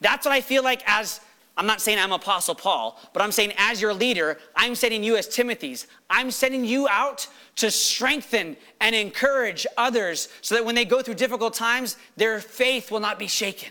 That's 0.00 0.26
what 0.26 0.32
I 0.32 0.40
feel 0.40 0.62
like 0.62 0.82
as 0.86 1.20
I'm 1.56 1.66
not 1.66 1.80
saying 1.80 1.98
I'm 1.98 2.12
Apostle 2.12 2.54
Paul, 2.54 3.00
but 3.14 3.22
I'm 3.22 3.32
saying 3.32 3.54
as 3.56 3.80
your 3.80 3.94
leader, 3.94 4.38
I'm 4.54 4.74
sending 4.74 5.02
you 5.02 5.16
as 5.16 5.26
Timothy's. 5.26 5.86
I'm 6.10 6.30
sending 6.30 6.66
you 6.66 6.86
out 6.86 7.26
to 7.56 7.70
strengthen 7.70 8.58
and 8.78 8.94
encourage 8.94 9.66
others 9.78 10.28
so 10.42 10.54
that 10.54 10.66
when 10.66 10.74
they 10.74 10.84
go 10.84 11.00
through 11.00 11.14
difficult 11.14 11.54
times, 11.54 11.96
their 12.16 12.40
faith 12.40 12.90
will 12.90 13.00
not 13.00 13.18
be 13.18 13.26
shaken. 13.26 13.70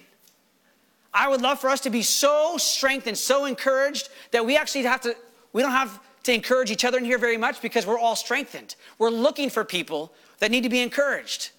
I 1.16 1.30
would 1.30 1.42
love 1.42 1.62
for 1.62 1.70
us 1.70 1.80
to 1.82 1.90
be 1.90 2.02
so 2.02 2.58
strengthened, 2.58 3.18
so 3.18 3.46
encouraged 3.46 4.10
that 4.32 4.46
we 4.46 4.58
actually 4.58 4.84
have 4.84 5.00
to, 5.02 5.16
we 5.54 5.62
don't 5.62 5.72
have 5.72 6.02
to 6.24 6.34
encourage 6.34 6.70
each 6.70 6.84
other 6.84 6.98
in 6.98 7.06
here 7.06 7.18
very 7.18 7.38
much 7.38 7.62
because 7.62 7.88
we're 7.88 7.98
all 7.98 8.18
strengthened. 8.18 8.76
We're 9.00 9.12
looking 9.12 9.50
for 9.50 9.64
people 9.64 10.12
that 10.40 10.52
need 10.52 10.64
to 10.64 10.70
be 10.70 10.82
encouraged. 10.82 11.52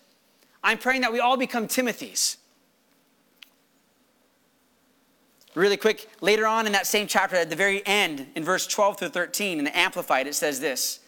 I'm 0.62 0.76
praying 0.76 1.00
that 1.00 1.12
we 1.12 1.20
all 1.20 1.38
become 1.38 1.68
Timothy's. 1.68 2.36
Really 5.54 5.78
quick, 5.78 6.10
later 6.20 6.46
on 6.46 6.66
in 6.66 6.72
that 6.72 6.86
same 6.86 7.06
chapter, 7.06 7.36
at 7.36 7.48
the 7.48 7.56
very 7.56 7.84
end, 7.86 8.26
in 8.34 8.44
verse 8.44 8.66
12 8.66 8.98
through 8.98 9.08
13, 9.08 9.58
in 9.58 9.64
the 9.64 9.76
Amplified, 9.76 10.26
it 10.26 10.34
says 10.34 10.60
this 10.60 11.00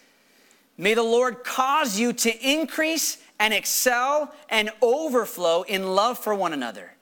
May 0.79 0.95
the 0.95 1.03
Lord 1.03 1.45
cause 1.45 2.01
you 2.01 2.15
to 2.15 2.49
increase 2.49 3.19
and 3.39 3.53
excel 3.53 4.35
and 4.49 4.71
overflow 4.81 5.65
in 5.65 5.95
love 5.95 6.19
for 6.19 6.35
one 6.35 6.55
another 6.55 6.93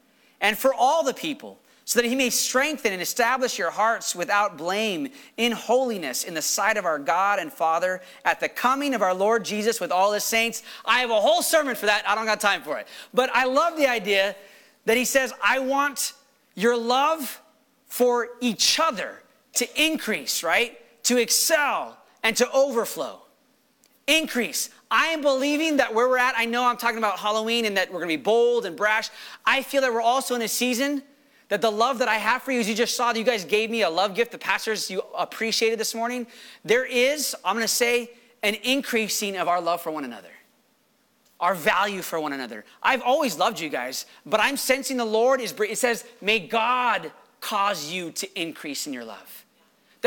and 0.40 0.56
for 0.56 0.72
all 0.74 1.02
the 1.02 1.14
people, 1.14 1.58
so 1.84 2.00
that 2.00 2.08
he 2.08 2.16
may 2.16 2.30
strengthen 2.30 2.92
and 2.92 3.00
establish 3.00 3.58
your 3.58 3.70
hearts 3.70 4.16
without 4.16 4.58
blame 4.58 5.08
in 5.36 5.52
holiness 5.52 6.24
in 6.24 6.34
the 6.34 6.42
sight 6.42 6.76
of 6.76 6.84
our 6.84 6.98
God 6.98 7.38
and 7.38 7.52
Father 7.52 8.00
at 8.24 8.40
the 8.40 8.48
coming 8.48 8.92
of 8.92 9.02
our 9.02 9.14
Lord 9.14 9.44
Jesus 9.44 9.80
with 9.80 9.92
all 9.92 10.12
his 10.12 10.24
saints. 10.24 10.64
I 10.84 10.98
have 10.98 11.10
a 11.10 11.20
whole 11.20 11.42
sermon 11.42 11.76
for 11.76 11.86
that. 11.86 12.02
I 12.08 12.16
don't 12.16 12.26
got 12.26 12.40
time 12.40 12.62
for 12.62 12.76
it. 12.78 12.88
But 13.14 13.30
I 13.32 13.44
love 13.44 13.76
the 13.76 13.86
idea 13.86 14.34
that 14.84 14.96
he 14.96 15.04
says, 15.04 15.32
I 15.40 15.60
want 15.60 16.14
your 16.56 16.76
love 16.76 17.40
for 17.86 18.30
each 18.40 18.80
other 18.80 19.22
to 19.54 19.82
increase, 19.82 20.42
right? 20.42 20.78
To 21.04 21.18
excel 21.18 21.96
and 22.24 22.36
to 22.36 22.50
overflow. 22.50 23.20
Increase. 24.08 24.70
I 24.90 25.08
am 25.08 25.20
believing 25.20 25.78
that 25.78 25.94
where 25.94 26.08
we're 26.08 26.18
at, 26.18 26.34
I 26.36 26.44
know 26.44 26.64
I'm 26.64 26.76
talking 26.76 26.98
about 26.98 27.18
Halloween 27.18 27.64
and 27.64 27.76
that 27.76 27.92
we're 27.92 27.98
gonna 27.98 28.08
be 28.08 28.16
bold 28.16 28.66
and 28.66 28.76
brash. 28.76 29.10
I 29.44 29.62
feel 29.62 29.82
that 29.82 29.92
we're 29.92 30.00
also 30.00 30.34
in 30.34 30.42
a 30.42 30.48
season 30.48 31.02
that 31.48 31.60
the 31.60 31.70
love 31.70 31.98
that 31.98 32.08
I 32.08 32.16
have 32.16 32.42
for 32.42 32.52
you, 32.52 32.60
as 32.60 32.68
you 32.68 32.74
just 32.74 32.96
saw, 32.96 33.12
that 33.12 33.18
you 33.18 33.24
guys 33.24 33.44
gave 33.44 33.70
me 33.70 33.82
a 33.82 33.90
love 33.90 34.14
gift, 34.14 34.32
the 34.32 34.38
pastors 34.38 34.90
you 34.90 35.02
appreciated 35.16 35.78
this 35.78 35.94
morning. 35.94 36.26
There 36.64 36.84
is, 36.84 37.34
I'm 37.44 37.54
gonna 37.54 37.68
say, 37.68 38.10
an 38.42 38.54
increasing 38.62 39.36
of 39.36 39.48
our 39.48 39.60
love 39.60 39.80
for 39.80 39.90
one 39.90 40.04
another, 40.04 40.30
our 41.40 41.54
value 41.54 42.02
for 42.02 42.20
one 42.20 42.32
another. 42.32 42.64
I've 42.82 43.02
always 43.02 43.38
loved 43.38 43.60
you 43.60 43.68
guys, 43.68 44.06
but 44.24 44.40
I'm 44.40 44.56
sensing 44.56 44.96
the 44.96 45.04
Lord 45.04 45.40
is, 45.40 45.54
it 45.58 45.78
says, 45.78 46.04
may 46.20 46.40
God 46.40 47.12
cause 47.40 47.90
you 47.90 48.10
to 48.12 48.40
increase 48.40 48.86
in 48.86 48.92
your 48.92 49.04
love. 49.04 49.45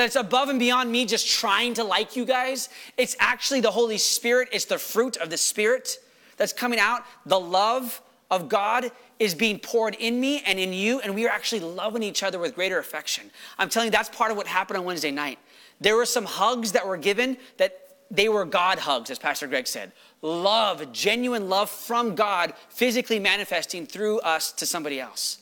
It's 0.06 0.16
above 0.16 0.50
and 0.50 0.60
beyond 0.60 0.92
me 0.92 1.06
just 1.06 1.28
trying 1.28 1.74
to 1.76 1.84
like 1.84 2.16
you 2.16 2.26
guys. 2.26 2.70
It's 2.98 3.16
actually 3.20 3.62
the 3.62 3.72
Holy 3.72 3.98
Spirit, 3.98 4.50
it's 4.52 4.66
the 4.66 4.78
fruit 4.78 5.18
of 5.18 5.30
the 5.30 5.38
Spirit 5.38 5.98
that's 6.38 6.54
coming 6.54 6.80
out. 6.80 7.04
The 7.26 7.40
love 7.40 8.02
of 8.32 8.50
God 8.50 8.92
is 9.20 9.36
being 9.36 9.60
poured 9.60 9.96
in 9.96 10.20
me 10.20 10.42
and 10.46 10.60
in 10.60 10.72
you, 10.72 11.00
and 11.02 11.14
we 11.14 11.26
are 11.28 11.30
actually 11.30 11.62
loving 11.62 12.04
each 12.04 12.24
other 12.24 12.40
with 12.40 12.56
greater 12.56 12.80
affection. 12.80 13.30
I'm 13.58 13.70
telling 13.70 13.88
you, 13.88 13.92
that's 13.92 14.10
part 14.10 14.32
of 14.32 14.38
what 14.38 14.48
happened 14.48 14.78
on 14.78 14.86
Wednesday 14.86 15.12
night. 15.12 15.40
There 15.82 15.96
were 15.96 16.06
some 16.06 16.26
hugs 16.26 16.72
that 16.74 16.88
were 16.88 16.98
given 16.98 17.38
that 17.58 17.78
they 18.12 18.30
were 18.30 18.46
God 18.46 18.80
hugs, 18.80 19.10
as 19.10 19.20
Pastor 19.20 19.48
Greg 19.48 19.68
said. 19.68 19.92
Love, 20.22 20.92
genuine 20.94 21.50
love 21.50 21.70
from 21.70 22.16
God, 22.16 22.54
physically 22.70 23.20
manifesting 23.20 23.86
through 23.86 24.20
us 24.20 24.52
to 24.54 24.66
somebody 24.66 25.00
else 25.00 25.40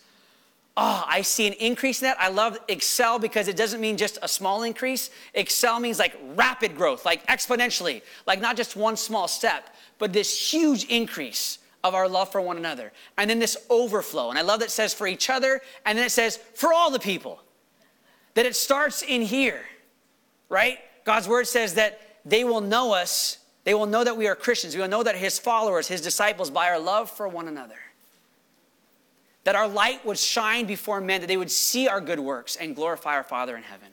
oh, 0.77 1.03
I 1.07 1.23
see 1.23 1.47
an 1.47 1.53
increase 1.53 2.01
in 2.01 2.05
that. 2.05 2.17
I 2.19 2.29
love 2.29 2.57
Excel 2.67 3.17
because 3.17 3.47
it 3.47 3.57
doesn't 3.57 3.81
mean 3.81 3.97
just 3.97 4.19
a 4.21 4.27
small 4.27 4.63
increase. 4.63 5.09
Excel 5.33 5.79
means 5.79 5.97
like 5.97 6.15
rapid 6.35 6.77
growth, 6.77 7.03
like 7.03 7.25
exponentially, 7.27 8.03
like 8.27 8.39
not 8.39 8.55
just 8.55 8.75
one 8.75 8.95
small 8.95 9.27
step, 9.27 9.75
but 9.97 10.13
this 10.13 10.53
huge 10.53 10.85
increase 10.85 11.57
of 11.83 11.95
our 11.95 12.07
love 12.07 12.31
for 12.31 12.39
one 12.39 12.57
another. 12.57 12.93
And 13.17 13.29
then 13.29 13.39
this 13.39 13.57
overflow. 13.69 14.29
And 14.29 14.37
I 14.37 14.43
love 14.43 14.59
that 14.59 14.69
says 14.69 14.93
for 14.93 15.07
each 15.07 15.29
other, 15.29 15.61
and 15.85 15.97
then 15.97 16.05
it 16.05 16.11
says 16.11 16.37
for 16.53 16.71
all 16.71 16.91
the 16.91 16.99
people. 16.99 17.41
That 18.35 18.45
it 18.45 18.55
starts 18.55 19.01
in 19.01 19.23
here, 19.23 19.61
right? 20.47 20.77
God's 21.05 21.27
word 21.27 21.47
says 21.47 21.73
that 21.73 21.99
they 22.23 22.43
will 22.43 22.61
know 22.61 22.93
us, 22.93 23.39
they 23.63 23.73
will 23.73 23.87
know 23.87 24.03
that 24.03 24.15
we 24.15 24.27
are 24.27 24.35
Christians, 24.35 24.75
we 24.75 24.81
will 24.81 24.87
know 24.87 25.01
that 25.01 25.15
His 25.15 25.39
followers, 25.39 25.87
His 25.87 26.01
disciples, 26.01 26.51
by 26.51 26.69
our 26.69 26.77
love 26.77 27.09
for 27.09 27.27
one 27.27 27.47
another 27.47 27.77
that 29.47 29.55
our 29.55 29.65
light 29.65 30.05
would 30.05 30.17
shine 30.19 30.65
before 30.65 30.99
men, 30.99 31.21
that 31.21 31.27
they 31.27 31.37
would 31.37 31.49
see 31.49 31.87
our 31.87 32.01
good 32.01 32.19
works 32.19 32.57
and 32.57 32.75
glorify 32.75 33.15
our 33.15 33.23
Father 33.23 33.55
in 33.55 33.63
heaven. 33.63 33.87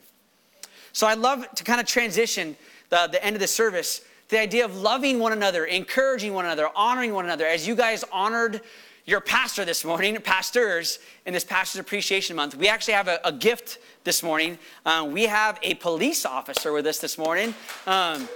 So 0.92 1.06
I'd 1.06 1.18
love 1.18 1.46
to 1.54 1.62
kind 1.62 1.80
of 1.80 1.86
transition 1.86 2.56
the, 2.90 3.08
the 3.12 3.24
end 3.24 3.36
of 3.36 3.40
the 3.40 3.46
service 3.46 4.00
the 4.30 4.40
idea 4.40 4.64
of 4.64 4.76
loving 4.76 5.20
one 5.20 5.30
another, 5.30 5.64
encouraging 5.64 6.34
one 6.34 6.44
another, 6.44 6.70
honoring 6.74 7.14
one 7.14 7.24
another. 7.24 7.46
As 7.46 7.68
you 7.68 7.76
guys 7.76 8.02
honored 8.10 8.62
your 9.04 9.20
pastor 9.20 9.64
this 9.64 9.84
morning, 9.84 10.16
pastors, 10.24 10.98
in 11.24 11.32
this 11.32 11.44
Pastor's 11.44 11.78
Appreciation 11.78 12.34
Month, 12.34 12.56
we 12.56 12.66
actually 12.66 12.94
have 12.94 13.06
a, 13.06 13.20
a 13.22 13.30
gift 13.30 13.78
this 14.02 14.24
morning. 14.24 14.58
Uh, 14.84 15.08
we 15.08 15.22
have 15.22 15.60
a 15.62 15.74
police 15.74 16.26
officer 16.26 16.72
with 16.72 16.84
us 16.84 16.98
this 16.98 17.16
morning. 17.16 17.54
Um, 17.86 18.28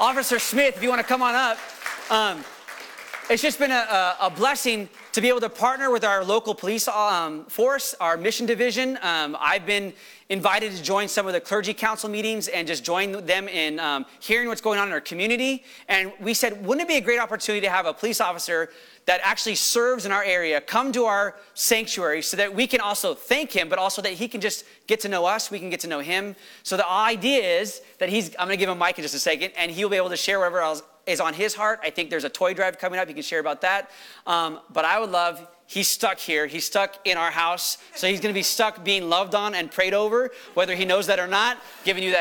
officer 0.00 0.40
Smith, 0.40 0.78
if 0.78 0.82
you 0.82 0.88
want 0.88 1.00
to 1.00 1.06
come 1.06 1.22
on 1.22 1.36
up. 1.36 1.58
Um, 2.10 2.44
it's 3.30 3.42
just 3.42 3.60
been 3.60 3.70
a, 3.70 4.16
a, 4.20 4.28
blessing 4.34 4.88
to 5.12 5.20
be 5.20 5.28
able 5.28 5.40
to 5.40 5.48
partner 5.48 5.90
with 5.90 6.04
our 6.04 6.24
local 6.24 6.54
police 6.54 6.86
um, 6.86 7.44
force, 7.46 7.94
our 8.00 8.16
mission 8.16 8.46
division. 8.46 8.98
Um, 9.02 9.36
I've 9.40 9.66
been 9.66 9.92
invited 10.28 10.70
to 10.72 10.82
join 10.82 11.08
some 11.08 11.26
of 11.26 11.32
the 11.32 11.40
clergy 11.40 11.74
council 11.74 12.08
meetings 12.08 12.46
and 12.46 12.68
just 12.68 12.84
join 12.84 13.24
them 13.26 13.48
in 13.48 13.80
um, 13.80 14.06
hearing 14.20 14.46
what's 14.46 14.60
going 14.60 14.78
on 14.78 14.86
in 14.86 14.94
our 14.94 15.00
community. 15.00 15.64
And 15.88 16.12
we 16.20 16.34
said, 16.34 16.64
wouldn't 16.64 16.88
it 16.88 16.88
be 16.88 16.96
a 16.96 17.00
great 17.00 17.18
opportunity 17.18 17.66
to 17.66 17.72
have 17.72 17.86
a 17.86 17.92
police 17.92 18.20
officer 18.20 18.70
that 19.06 19.20
actually 19.24 19.56
serves 19.56 20.06
in 20.06 20.12
our 20.12 20.22
area 20.22 20.60
come 20.60 20.92
to 20.92 21.06
our 21.06 21.34
sanctuary 21.54 22.22
so 22.22 22.36
that 22.36 22.54
we 22.54 22.68
can 22.68 22.80
also 22.80 23.12
thank 23.12 23.50
him, 23.50 23.68
but 23.68 23.80
also 23.80 24.00
that 24.02 24.12
he 24.12 24.28
can 24.28 24.40
just 24.40 24.64
get 24.86 25.00
to 25.00 25.08
know 25.08 25.24
us, 25.26 25.50
we 25.50 25.58
can 25.58 25.70
get 25.70 25.80
to 25.80 25.88
know 25.88 25.98
him. 25.98 26.36
So 26.62 26.76
the 26.76 26.88
idea 26.88 27.60
is 27.60 27.82
that 27.98 28.08
he's, 28.08 28.28
I'm 28.38 28.46
gonna 28.46 28.56
give 28.56 28.68
him 28.68 28.80
a 28.80 28.86
mic 28.86 28.98
in 28.98 29.02
just 29.02 29.16
a 29.16 29.18
second, 29.18 29.52
and 29.56 29.72
he'll 29.72 29.88
be 29.88 29.96
able 29.96 30.10
to 30.10 30.16
share 30.16 30.38
whatever 30.38 30.60
else 30.60 30.82
is 31.10 31.20
on 31.20 31.34
his 31.34 31.54
heart. 31.54 31.80
I 31.82 31.90
think 31.90 32.10
there's 32.10 32.24
a 32.24 32.30
toy 32.30 32.54
drive 32.54 32.78
coming 32.78 32.98
up. 32.98 33.08
You 33.08 33.14
can 33.14 33.22
share 33.22 33.40
about 33.40 33.60
that. 33.60 33.90
Um, 34.26 34.60
but 34.72 34.84
I 34.84 34.98
would 34.98 35.10
love, 35.10 35.46
he's 35.66 35.88
stuck 35.88 36.18
here. 36.18 36.46
He's 36.46 36.64
stuck 36.64 36.96
in 37.04 37.16
our 37.16 37.30
house. 37.30 37.78
So 37.94 38.06
he's 38.06 38.20
going 38.20 38.32
to 38.32 38.38
be 38.38 38.42
stuck 38.42 38.84
being 38.84 39.08
loved 39.08 39.34
on 39.34 39.54
and 39.54 39.70
prayed 39.70 39.94
over, 39.94 40.30
whether 40.54 40.74
he 40.74 40.84
knows 40.84 41.06
that 41.06 41.18
or 41.18 41.26
not, 41.26 41.58
giving 41.84 42.02
you 42.02 42.10
that. 42.12 42.18